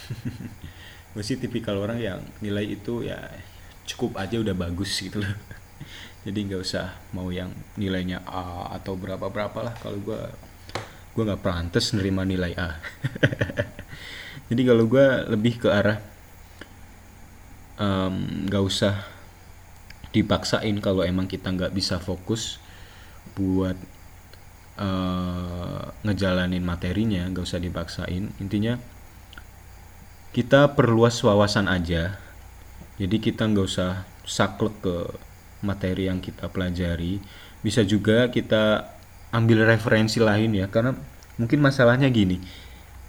[1.12, 3.18] Gue sih tipikal orang yang nilai itu ya
[3.88, 5.34] cukup aja udah bagus gitu loh.
[6.24, 9.74] Jadi nggak usah mau yang nilainya A atau berapa berapa lah.
[9.80, 10.20] Kalau gue
[11.16, 12.76] gue nggak pantas nerima nilai A.
[14.48, 16.00] Jadi kalau gue lebih ke arah
[18.48, 19.06] nggak um, usah
[20.10, 22.58] dipaksain kalau emang kita nggak bisa fokus
[23.38, 23.78] buat
[24.78, 28.30] uh, ngejalanin materinya nggak usah dipaksain.
[28.38, 28.78] Intinya
[30.32, 32.16] kita perluas wawasan aja.
[32.98, 34.96] Jadi kita nggak usah saklek ke
[35.62, 37.22] materi yang kita pelajari.
[37.62, 38.94] Bisa juga kita
[39.34, 40.94] ambil referensi lain ya karena
[41.36, 42.38] mungkin masalahnya gini.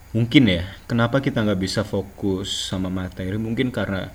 [0.10, 3.38] Mungkin ya kenapa kita nggak bisa fokus sama materi?
[3.38, 4.10] Mungkin karena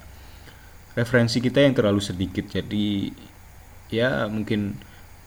[0.98, 2.50] referensi kita yang terlalu sedikit.
[2.50, 3.14] Jadi
[3.94, 4.74] ya mungkin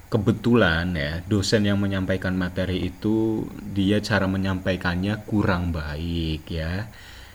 [0.07, 3.43] kebetulan ya dosen yang menyampaikan materi itu
[3.75, 6.87] dia cara menyampaikannya kurang baik ya.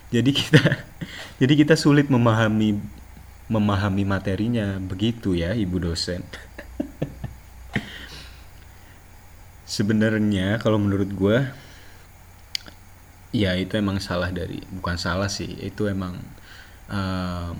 [0.08, 0.62] Jadi kita
[1.40, 2.80] jadi kita sulit memahami
[3.52, 4.80] memahami materinya.
[4.80, 6.24] Begitu ya ibu dosen.
[9.68, 11.38] Sebenarnya kalau menurut gue
[13.32, 16.20] ya itu emang salah dari bukan salah sih itu emang
[16.92, 17.56] um,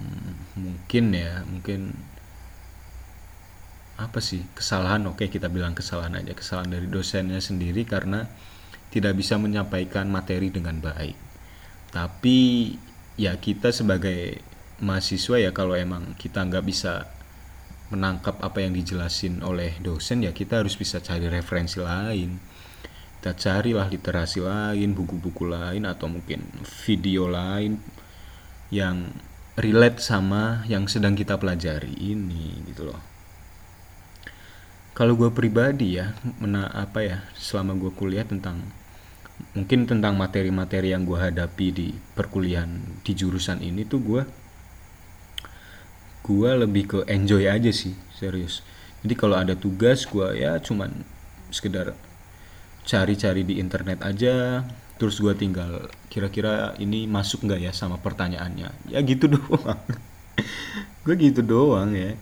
[0.60, 1.96] mungkin ya mungkin
[4.02, 5.06] apa sih kesalahan?
[5.06, 6.34] Oke kita bilang kesalahan aja.
[6.34, 8.26] Kesalahan dari dosennya sendiri karena
[8.90, 11.14] tidak bisa menyampaikan materi dengan baik.
[11.94, 12.72] Tapi
[13.14, 14.42] ya kita sebagai
[14.82, 17.06] mahasiswa ya kalau emang kita nggak bisa
[17.94, 22.36] menangkap apa yang dijelasin oleh dosen ya kita harus bisa cari referensi lain.
[23.22, 26.42] Kita carilah literasi lain buku-buku lain atau mungkin
[26.82, 27.78] video lain
[28.74, 29.14] yang
[29.54, 33.11] relate sama yang sedang kita pelajari ini gitu loh
[34.92, 38.60] kalau gue pribadi ya mena apa ya selama gue kuliah tentang
[39.56, 44.22] mungkin tentang materi-materi yang gue hadapi di perkuliahan di jurusan ini tuh gue
[46.22, 48.62] gue lebih ke enjoy aja sih serius.
[49.02, 51.02] Jadi kalau ada tugas gue ya cuman
[51.50, 51.98] sekedar
[52.86, 54.62] cari-cari di internet aja
[55.02, 58.70] terus gue tinggal kira-kira ini masuk nggak ya sama pertanyaannya.
[58.94, 59.82] Ya gitu doang.
[61.02, 62.14] Gue gitu doang ya.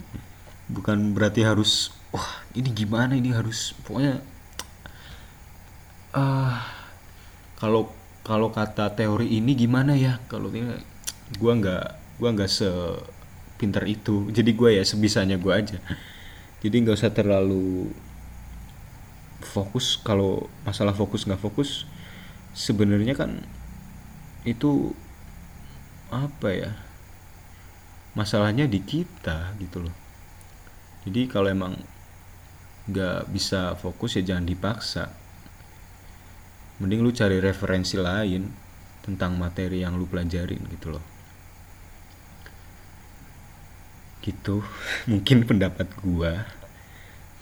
[0.72, 4.18] Bukan berarti harus wah ini gimana ini harus pokoknya
[6.14, 6.58] uh,
[7.60, 10.20] kalau kalau kata teori ini gimana ya?
[10.28, 10.76] Kalau ini
[11.34, 11.86] gue nggak
[12.20, 14.28] gue nggak sepinter itu.
[14.30, 15.78] Jadi gue ya sebisanya gue aja.
[16.62, 17.90] Jadi nggak usah terlalu
[19.40, 19.98] fokus.
[20.00, 21.88] Kalau masalah fokus nggak fokus
[22.52, 23.40] sebenarnya kan
[24.44, 24.92] itu
[26.12, 26.70] apa ya?
[28.12, 29.94] Masalahnya di kita gitu loh.
[31.08, 31.80] Jadi kalau emang
[32.90, 35.08] nggak bisa fokus ya jangan dipaksa.
[36.82, 38.50] Mending lu cari referensi lain
[39.00, 41.04] tentang materi yang lu pelajarin gitu loh.
[44.20, 44.60] Gitu
[45.10, 46.44] mungkin pendapat gua.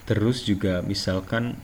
[0.04, 1.56] Terus juga misalkan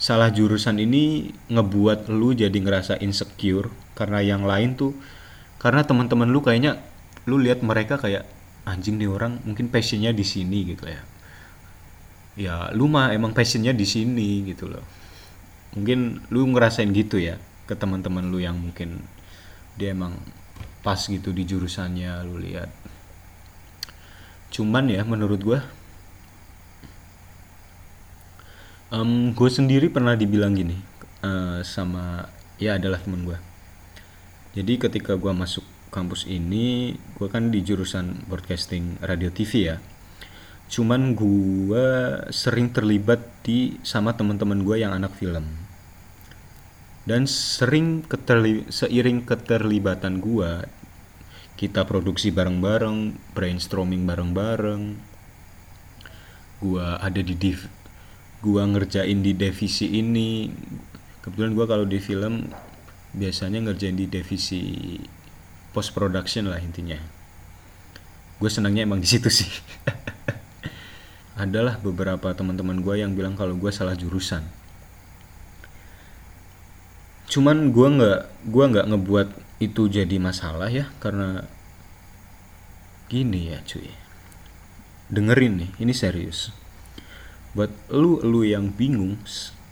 [0.00, 4.96] salah jurusan ini ngebuat lu jadi ngerasa insecure karena yang lain tuh
[5.60, 6.80] karena teman-teman lu kayaknya
[7.28, 8.24] lu lihat mereka kayak
[8.64, 11.04] anjing nih orang mungkin passionnya di sini gitu ya
[12.40, 14.84] ya lu mah emang passionnya di sini gitu loh.
[15.76, 17.36] Mungkin lu ngerasain gitu ya
[17.68, 19.04] ke teman-teman lu yang mungkin
[19.76, 20.16] dia emang
[20.80, 22.72] pas gitu di jurusannya lu lihat.
[24.48, 25.60] Cuman ya menurut gua
[28.90, 30.76] um, gue sendiri pernah dibilang gini
[31.24, 32.28] uh, sama
[32.60, 33.38] ya adalah temen gue
[34.54, 35.64] jadi ketika gue masuk
[35.94, 39.76] kampus ini gue kan di jurusan broadcasting radio TV ya
[40.70, 41.88] cuman gue
[42.30, 45.44] sering terlibat di sama teman-teman gue yang anak film.
[47.02, 50.64] Dan sering keterli, seiring keterlibatan gue
[51.60, 54.96] kita produksi bareng-bareng brainstorming bareng-bareng.
[56.64, 57.68] Gue ada di div,
[58.40, 60.48] gua ngerjain di divisi ini.
[61.20, 62.48] Kebetulan gua kalau di film
[63.12, 64.96] biasanya ngerjain di divisi
[65.76, 66.96] post production lah intinya.
[68.40, 69.52] Gue senangnya emang di situ sih
[71.40, 74.44] adalah beberapa teman-teman gue yang bilang kalau gue salah jurusan.
[77.30, 78.20] Cuman gue nggak
[78.50, 79.28] gua nggak ngebuat
[79.62, 81.46] itu jadi masalah ya karena
[83.08, 83.88] gini ya cuy.
[85.08, 86.52] Dengerin nih ini serius.
[87.54, 89.16] Buat lu lu yang bingung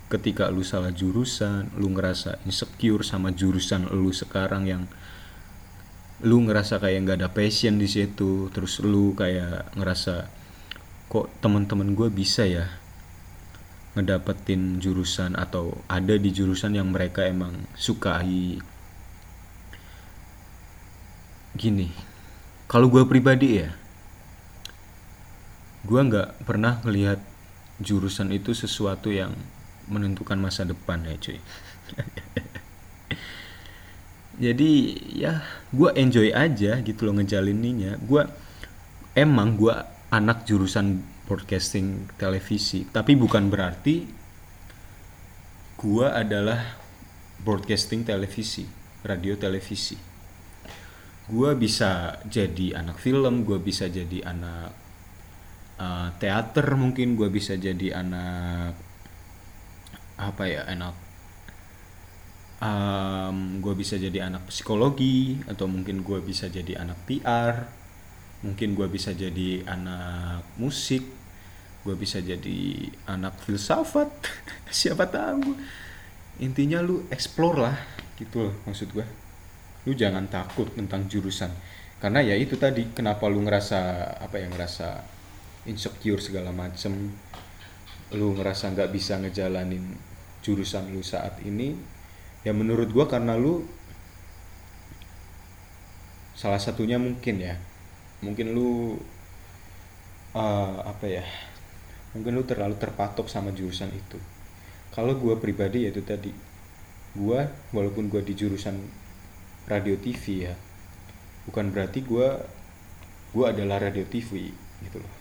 [0.09, 4.83] ketika lu salah jurusan lu ngerasa insecure sama jurusan lu sekarang yang
[6.25, 10.38] lu ngerasa kayak nggak ada passion di situ terus lu kayak ngerasa
[11.09, 12.69] kok teman-teman gue bisa ya
[13.97, 18.61] ngedapetin jurusan atau ada di jurusan yang mereka emang sukai?
[21.57, 21.89] Gini
[22.69, 23.73] kalau gue pribadi ya
[25.89, 27.17] gue nggak pernah ngelihat
[27.81, 29.33] jurusan itu sesuatu yang
[29.89, 31.41] menentukan masa depan ya cuy.
[34.45, 34.71] Jadi
[35.17, 35.43] ya
[35.73, 38.23] gue enjoy aja gitu loh ngejalininya gue
[39.17, 39.75] emang gue
[40.09, 42.89] anak jurusan broadcasting televisi.
[42.89, 43.97] Tapi bukan berarti
[45.79, 46.79] gue adalah
[47.45, 48.65] broadcasting televisi
[49.05, 49.97] radio televisi.
[51.29, 54.73] Gue bisa jadi anak film gue bisa jadi anak
[55.79, 58.75] uh, teater mungkin gue bisa jadi anak
[60.19, 60.97] apa ya anak
[62.59, 67.78] um, gue bisa jadi anak psikologi atau mungkin gue bisa jadi anak PR
[68.43, 71.19] mungkin gue bisa jadi anak musik
[71.89, 74.13] gue bisa jadi anak filsafat.
[74.69, 75.57] Siapa tahu.
[76.45, 77.77] Intinya lu explore lah
[78.19, 79.07] gitu loh maksud gue
[79.87, 81.49] lu jangan takut tentang jurusan.
[81.97, 83.81] Karena ya itu tadi kenapa lu ngerasa
[84.21, 85.01] apa ya ngerasa
[85.65, 86.93] insecure segala macem.
[88.13, 89.97] Lu ngerasa nggak bisa ngejalanin
[90.45, 91.73] jurusan lu saat ini.
[92.45, 93.65] Ya menurut gua karena lu
[96.37, 97.59] salah satunya mungkin ya
[98.25, 98.99] mungkin lu
[100.35, 101.25] uh, apa ya
[102.17, 104.19] mungkin lu terlalu terpatok sama jurusan itu.
[104.91, 106.33] Kalau gua pribadi ya itu tadi
[107.15, 108.75] gua walaupun gua di jurusan
[109.69, 110.55] radio TV ya
[111.45, 112.41] bukan berarti gua
[113.37, 114.51] gua adalah radio TV
[114.83, 115.15] gitu loh.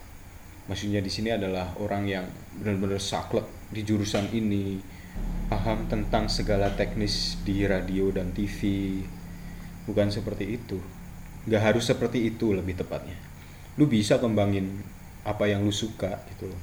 [0.67, 2.25] Maksudnya di sini adalah orang yang
[2.59, 4.79] benar-benar saklek di jurusan ini
[5.47, 8.99] paham tentang segala teknis di radio dan TV
[9.87, 10.96] bukan seperti itu
[11.47, 13.15] nggak harus seperti itu lebih tepatnya.
[13.79, 14.83] Lu bisa kembangin
[15.23, 16.61] apa yang lu suka gitu loh.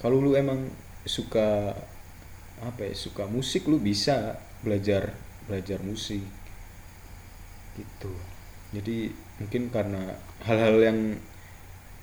[0.00, 0.72] Kalau lu emang
[1.04, 1.76] suka
[2.62, 5.12] apa ya suka musik lu bisa belajar
[5.46, 6.24] belajar musik
[7.76, 8.12] gitu.
[8.72, 9.12] Jadi
[9.42, 10.16] mungkin karena
[10.48, 10.98] hal-hal yang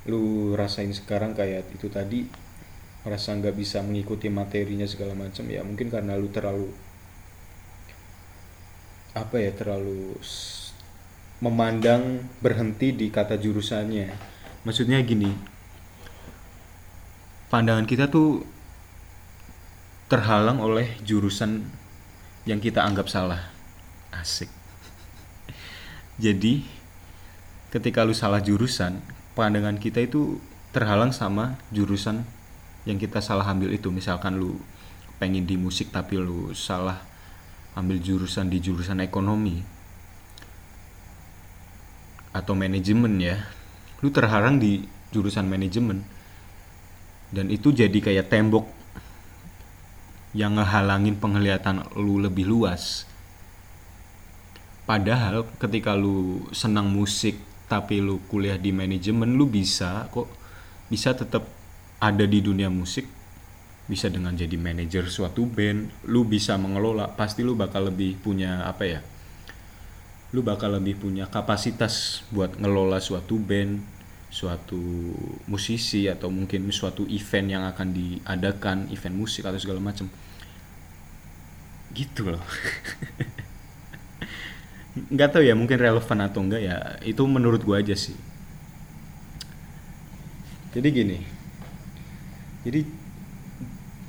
[0.05, 2.29] lu rasain sekarang kayak itu tadi
[3.03, 6.67] merasa nggak bisa mengikuti materinya segala macam ya mungkin karena lu terlalu
[9.15, 10.19] apa ya terlalu
[11.39, 14.11] memandang berhenti di kata jurusannya.
[14.67, 15.31] Maksudnya gini
[17.49, 18.45] pandangan kita tuh
[20.11, 21.65] terhalang oleh jurusan
[22.45, 23.49] yang kita anggap salah.
[24.13, 24.51] Asik.
[26.19, 26.65] Jadi
[27.71, 28.99] ketika lu salah jurusan
[29.37, 30.41] pandangan kita itu
[30.75, 32.27] terhalang sama jurusan
[32.83, 33.87] yang kita salah ambil itu.
[33.93, 34.59] Misalkan lu
[35.21, 36.99] pengen di musik tapi lu salah
[37.79, 39.78] ambil jurusan di jurusan ekonomi
[42.35, 43.37] atau manajemen ya
[43.99, 46.05] lu terhalang di jurusan manajemen.
[47.29, 48.65] Dan itu jadi kayak tembok
[50.33, 53.05] yang ngehalangin penglihatan lu lebih luas.
[54.89, 57.37] Padahal ketika lu senang musik
[57.69, 60.25] tapi lu kuliah di manajemen lu bisa kok
[60.89, 61.45] bisa tetap
[62.01, 63.05] ada di dunia musik
[63.85, 68.83] bisa dengan jadi manajer suatu band lu bisa mengelola pasti lu bakal lebih punya apa
[68.89, 68.99] ya
[70.29, 73.81] lu bakal lebih punya kapasitas buat ngelola suatu band
[74.29, 74.77] suatu
[75.49, 80.05] musisi atau mungkin suatu event yang akan diadakan event musik atau segala macam
[81.97, 82.43] gitu loh.
[85.13, 88.13] Nggak tahu ya mungkin relevan atau enggak ya itu menurut gua aja sih.
[90.77, 91.17] Jadi gini
[92.61, 92.85] jadi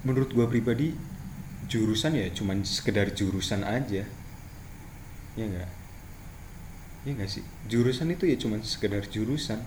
[0.04, 0.92] menurut gua pribadi
[1.64, 4.04] jurusan ya cuman sekedar jurusan aja.
[5.32, 5.79] Ya enggak
[7.06, 7.44] ya enggak sih?
[7.70, 9.60] Jurusan itu ya cuman sekedar jurusan.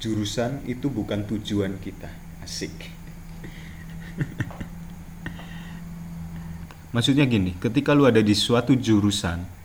[0.00, 2.10] Jurusan itu bukan tujuan kita.
[2.40, 2.72] Asik.
[6.94, 9.60] Maksudnya gini ketika lu ada di suatu jurusan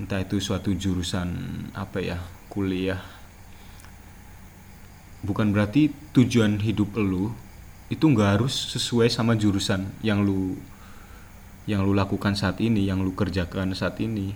[0.00, 1.28] entah itu suatu jurusan
[1.76, 2.18] apa ya
[2.48, 3.04] kuliah
[5.20, 7.36] bukan berarti tujuan hidup lu
[7.92, 10.56] itu nggak harus sesuai sama jurusan yang lu
[11.68, 14.32] yang lu lakukan saat ini yang lu kerjakan saat ini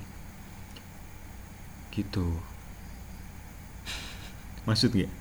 [1.95, 2.27] gitu.
[4.67, 5.13] Maksud gak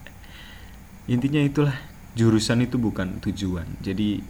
[1.04, 1.76] intinya itulah
[2.16, 3.68] jurusan itu bukan tujuan.
[3.84, 4.24] Jadi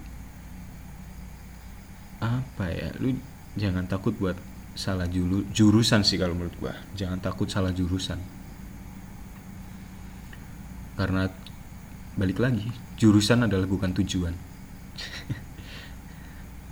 [2.23, 2.89] apa ya?
[2.97, 3.13] Lu
[3.55, 4.35] jangan takut buat
[4.73, 6.73] salah julu, jurusan sih kalau menurut gua.
[6.97, 8.17] Jangan takut salah jurusan.
[10.97, 11.29] Karena
[12.13, 14.33] balik lagi jurusan adalah bukan tujuan.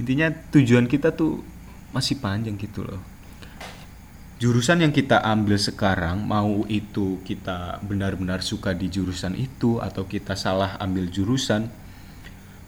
[0.01, 1.45] Intinya tujuan kita tuh
[1.93, 3.10] masih panjang gitu loh
[4.41, 10.33] jurusan yang kita ambil sekarang mau itu kita benar-benar suka di jurusan itu atau kita
[10.33, 11.69] salah ambil jurusan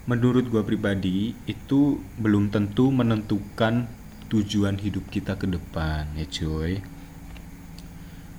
[0.06, 3.90] menurut gua pribadi itu belum tentu menentukan
[4.30, 6.78] tujuan hidup kita ke depan ya cuy.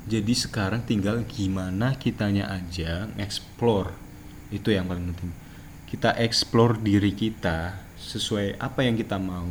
[0.06, 3.98] Jadi sekarang tinggal gimana kitanya aja explore
[4.54, 5.34] itu yang paling penting.
[5.90, 9.50] Kita explore diri kita sesuai apa yang kita mau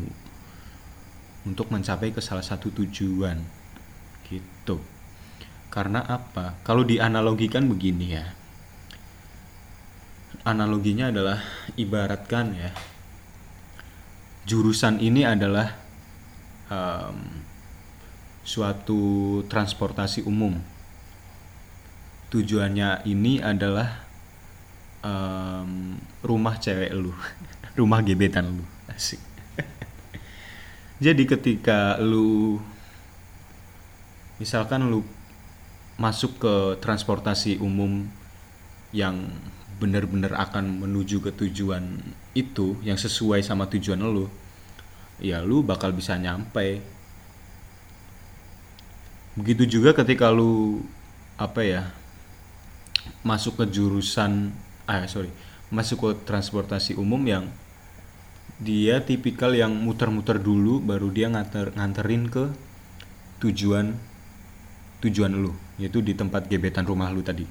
[1.44, 3.53] untuk mencapai ke salah satu tujuan
[4.40, 4.82] gitu.
[5.74, 6.58] Karena apa?
[6.62, 8.26] Kalau dianalogikan begini ya.
[10.46, 11.40] Analoginya adalah
[11.78, 12.70] ibaratkan ya.
[14.44, 15.72] Jurusan ini adalah
[16.68, 17.18] um,
[18.44, 20.60] suatu transportasi umum.
[22.28, 24.04] Tujuannya ini adalah
[25.00, 27.14] um, rumah cewek lu,
[27.80, 29.22] rumah gebetan lu, asik.
[31.06, 32.60] Jadi ketika lu
[34.44, 35.08] misalkan lu
[35.96, 38.12] masuk ke transportasi umum
[38.92, 39.32] yang
[39.80, 42.04] benar-benar akan menuju ke tujuan
[42.36, 44.28] itu yang sesuai sama tujuan lu
[45.24, 46.84] ya lu bakal bisa nyampe.
[49.40, 50.84] Begitu juga ketika lu
[51.40, 51.88] apa ya
[53.24, 54.52] masuk ke jurusan
[54.92, 55.32] ah sorry
[55.72, 57.48] masuk ke transportasi umum yang
[58.62, 62.54] dia tipikal yang muter-muter dulu baru dia nganter nganterin ke
[63.42, 63.98] tujuan
[65.04, 67.44] tujuan lu yaitu di tempat gebetan rumah lu tadi.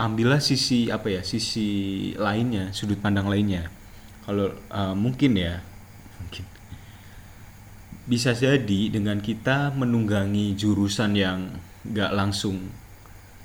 [0.00, 1.68] Ambillah sisi apa ya sisi
[2.16, 3.68] lainnya sudut pandang lainnya.
[4.24, 5.60] Kalau uh, mungkin ya
[6.16, 6.44] mungkin.
[8.08, 11.52] Bisa jadi dengan kita menunggangi jurusan yang
[11.84, 12.72] gak langsung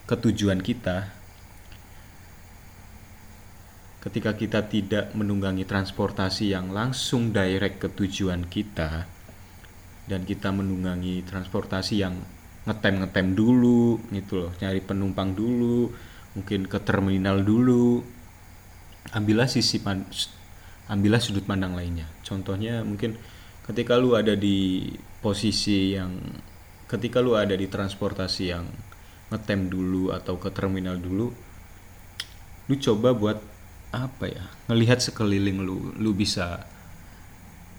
[0.07, 1.11] ke tujuan kita
[4.05, 9.09] ketika kita tidak menunggangi transportasi yang langsung direct ke tujuan kita
[10.05, 12.21] dan kita menunggangi transportasi yang
[12.65, 15.93] ngetem-ngetem dulu gitu loh nyari penumpang dulu
[16.35, 18.03] mungkin ke terminal dulu.
[19.15, 19.79] Ambillah sisi
[20.91, 22.09] ambillah sudut pandang lainnya.
[22.25, 23.15] Contohnya mungkin
[23.65, 24.91] ketika lu ada di
[25.23, 26.19] posisi yang
[26.85, 28.65] ketika lu ada di transportasi yang
[29.33, 31.33] ngetem dulu atau ke terminal dulu
[32.65, 33.37] lu coba buat
[33.89, 36.61] apa ya ngelihat sekeliling lu lu bisa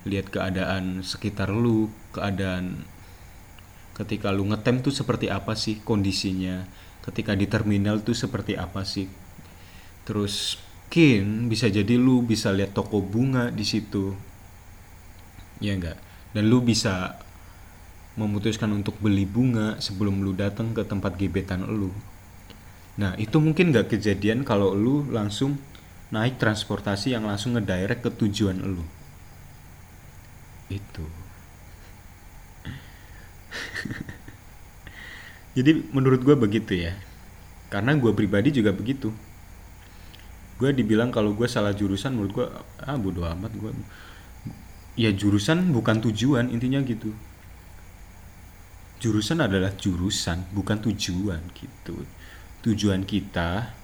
[0.07, 2.83] lihat keadaan sekitar lu keadaan
[3.97, 6.69] ketika lu ngetem tuh seperti apa sih kondisinya?
[7.01, 9.09] Ketika di terminal tuh seperti apa sih?
[10.05, 10.61] Terus
[10.97, 14.17] mungkin bisa jadi lu bisa lihat toko bunga di situ.
[15.61, 16.01] Ya enggak
[16.33, 17.21] dan lu bisa
[18.17, 21.93] memutuskan untuk beli bunga sebelum lu datang ke tempat gebetan lu.
[22.97, 25.61] Nah itu mungkin nggak kejadian kalau lu langsung
[26.09, 28.85] naik transportasi yang langsung ngedirect ke tujuan lu.
[30.73, 31.05] Itu
[35.57, 36.95] jadi menurut gue begitu ya.
[37.67, 39.11] Karena gue pribadi juga begitu.
[40.57, 42.47] Gue dibilang kalau gue salah jurusan menurut gue
[42.87, 43.73] ah bodo amat gue
[44.97, 47.13] ya jurusan bukan tujuan intinya gitu.
[48.97, 52.09] Jurusan adalah jurusan bukan tujuan gitu.
[52.65, 53.77] Tujuan kita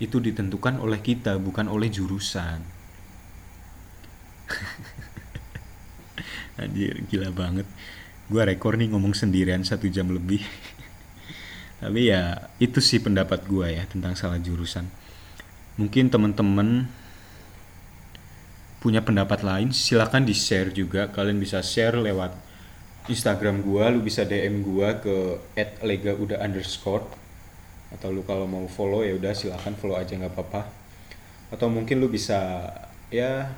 [0.00, 2.64] itu ditentukan oleh kita bukan oleh jurusan.
[6.62, 7.68] Anjir gila banget
[8.28, 10.44] gue rekor nih ngomong sendirian satu jam lebih.
[11.80, 14.84] Tapi ya itu sih pendapat gue ya tentang salah jurusan.
[15.80, 16.90] Mungkin teman-teman
[18.78, 21.08] punya pendapat lain silahkan di share juga.
[21.08, 22.36] Kalian bisa share lewat
[23.08, 25.16] Instagram gue lu bisa DM gue ke
[25.80, 27.08] @legauda underscore.
[27.88, 30.68] Atau lu kalau mau follow ya udah silahkan follow aja nggak apa-apa.
[31.48, 32.68] Atau mungkin lu bisa
[33.08, 33.48] ya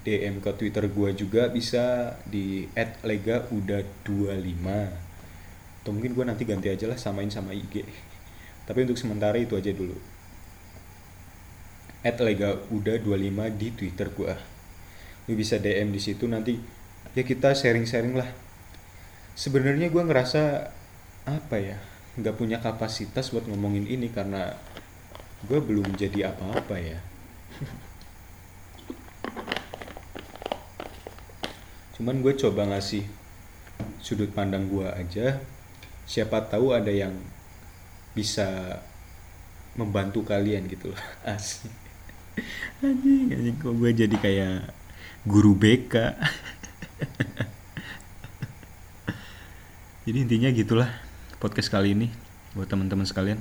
[0.00, 2.64] DM ke Twitter gue juga bisa di
[3.04, 4.66] @legauda25
[5.82, 7.84] atau mungkin gue nanti ganti aja lah samain sama IG
[8.62, 9.96] tapi untuk sementara itu aja dulu.
[12.02, 14.34] at lega udah 25 di twitter gua.
[15.30, 16.58] Lu bisa DM di situ nanti
[17.14, 18.26] ya kita sharing-sharing lah.
[19.38, 20.66] Sebenarnya gua ngerasa
[21.30, 21.78] apa ya
[22.18, 24.58] nggak punya kapasitas buat ngomongin ini karena
[25.46, 26.98] gue belum jadi apa-apa ya
[32.02, 33.06] cuman gue coba ngasih
[34.02, 35.38] sudut pandang gue aja.
[36.02, 37.14] Siapa tahu ada yang
[38.10, 38.82] bisa
[39.78, 40.98] membantu kalian gitu loh.
[41.22, 41.70] Asik.
[42.82, 44.74] Anjing anjing kok gue jadi kayak
[45.22, 45.94] guru BK
[50.08, 50.90] jadi intinya gitulah
[51.38, 52.10] podcast kali ini
[52.58, 53.38] buat teman-teman sekalian.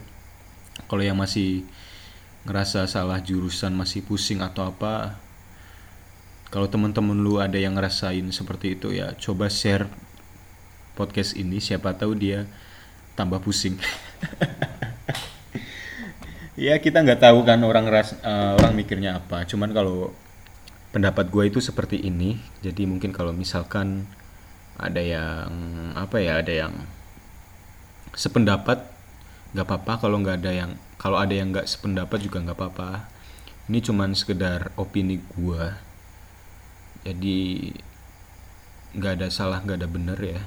[0.86, 1.66] Kalau yang masih
[2.46, 5.18] ngerasa salah jurusan masih pusing atau apa
[6.52, 9.88] kalau teman-teman lu ada yang ngerasain seperti itu ya coba share
[11.00, 11.64] podcast ini.
[11.64, 12.46] Siapa tahu dia
[13.16, 13.80] tambah pusing.
[16.62, 19.50] Ya kita nggak tahu kan orang ras uh, orang mikirnya apa.
[19.50, 20.14] Cuman kalau
[20.94, 22.38] pendapat gue itu seperti ini.
[22.62, 24.06] Jadi mungkin kalau misalkan
[24.78, 25.50] ada yang
[25.98, 26.86] apa ya ada yang
[28.14, 28.86] sependapat
[29.58, 30.06] nggak apa-apa.
[30.06, 30.72] Kalau nggak ada yang
[31.02, 33.10] kalau ada yang nggak sependapat juga nggak apa-apa.
[33.66, 35.91] Ini cuman sekedar opini gue
[37.02, 37.72] jadi
[38.92, 40.42] nggak ada salah nggak ada bener ya.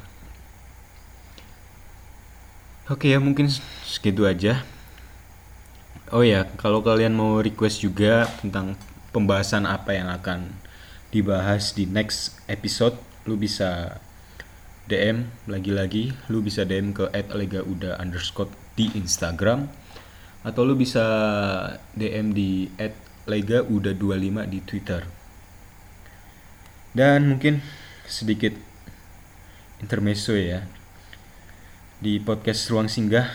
[2.85, 3.49] Oke ya mungkin
[3.89, 4.61] segitu aja.
[6.13, 8.77] Oh ya, kalau kalian mau request juga tentang
[9.09, 10.53] pembahasan apa yang akan
[11.09, 13.97] dibahas di next episode, lu bisa
[14.85, 17.97] DM lagi-lagi, lu bisa DM ke @legauda
[18.77, 19.65] di Instagram.
[20.45, 21.03] Atau lu bisa
[21.97, 22.69] DM di
[23.25, 25.24] @legauda25 di Twitter.
[26.95, 27.59] Dan mungkin
[28.07, 28.55] sedikit
[29.83, 30.63] intermezzo ya.
[31.99, 33.27] Di podcast Ruang Singgah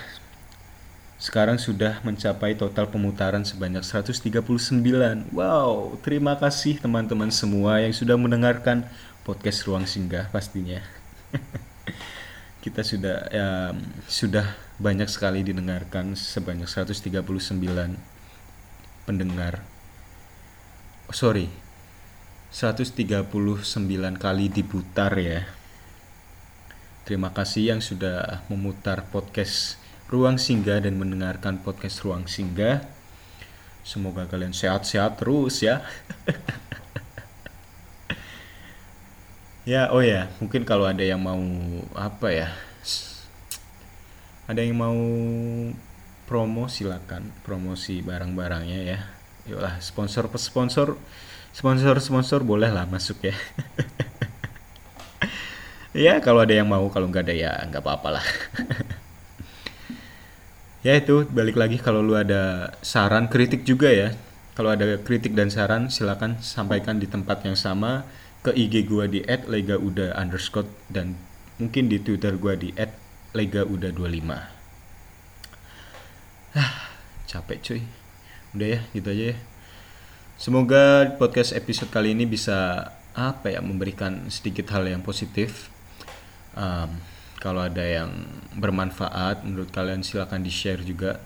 [1.20, 4.80] sekarang sudah mencapai total pemutaran sebanyak 139.
[5.36, 8.88] Wow, terima kasih teman-teman semua yang sudah mendengarkan
[9.28, 10.80] podcast Ruang Singgah pastinya.
[12.64, 13.76] Kita sudah ya,
[14.08, 17.20] sudah banyak sekali didengarkan sebanyak 139
[19.04, 19.60] pendengar.
[21.12, 21.59] Oh, sorry.
[22.50, 23.30] 139
[24.18, 25.46] kali diputar ya.
[27.06, 29.78] Terima kasih yang sudah memutar podcast
[30.10, 32.82] Ruang Singgah dan mendengarkan podcast Ruang Singgah.
[33.86, 35.86] Semoga kalian sehat-sehat terus ya.
[39.70, 41.38] ya, oh ya, mungkin kalau ada yang mau
[41.94, 42.50] apa ya?
[44.50, 44.98] Ada yang mau
[46.26, 49.06] promo silakan promosi barang-barangnya ya.
[49.46, 53.36] Yolah, sponsor sponsor sponsor sponsor boleh lah masuk ya.
[56.08, 58.26] ya kalau ada yang mau kalau nggak ada ya nggak apa-apa lah.
[60.86, 64.16] ya itu balik lagi kalau lu ada saran kritik juga ya
[64.56, 68.08] kalau ada kritik dan saran silakan sampaikan di tempat yang sama
[68.40, 71.20] ke IG gua di @legauda underscore dan
[71.60, 72.72] mungkin di Twitter gua di
[73.36, 74.32] @legauda25
[76.56, 76.72] ah
[77.28, 77.82] capek cuy
[78.56, 79.36] udah ya gitu aja ya
[80.40, 85.68] semoga podcast episode kali ini bisa apa ya memberikan sedikit hal yang positif.
[86.56, 87.04] Um,
[87.44, 88.08] kalau ada yang
[88.56, 91.20] bermanfaat menurut kalian silahkan di share juga.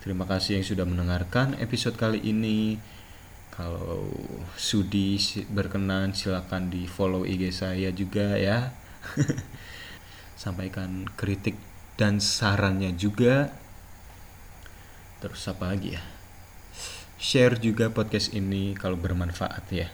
[0.00, 2.80] Terima kasih yang sudah mendengarkan episode kali ini.
[3.52, 4.08] Kalau
[4.56, 5.20] sudi
[5.52, 8.72] berkenan silahkan di follow IG saya juga ya.
[10.40, 11.60] Sampaikan kritik
[12.00, 13.52] dan sarannya juga.
[15.20, 16.15] Terus apa lagi ya
[17.16, 19.88] share juga podcast ini kalau bermanfaat ya.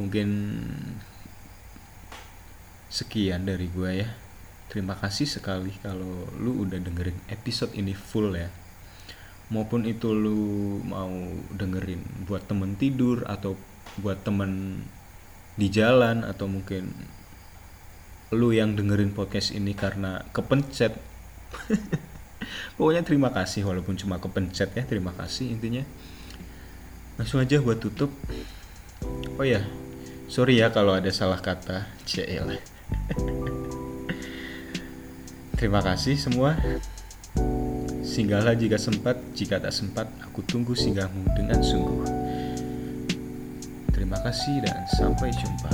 [0.00, 0.28] Mungkin
[2.88, 4.08] sekian dari gue ya.
[4.70, 8.48] Terima kasih sekali kalau lu udah dengerin episode ini full ya.
[9.50, 11.10] Maupun itu lu mau
[11.52, 13.58] dengerin buat temen tidur atau
[13.98, 14.82] buat temen
[15.58, 16.94] di jalan atau mungkin
[18.30, 20.94] lu yang dengerin podcast ini karena kepencet
[22.74, 25.84] pokoknya terima kasih walaupun cuma kepencet ya terima kasih intinya.
[27.20, 28.10] Langsung aja gua tutup.
[29.36, 29.64] Oh ya
[30.30, 32.46] sorry ya kalau ada salah kata cl
[35.58, 36.56] terima kasih semua.
[38.04, 42.04] Singgahlah jika sempat jika tak sempat aku tunggu singgahmu dengan sungguh.
[43.94, 45.70] Terima kasih dan sampai jumpa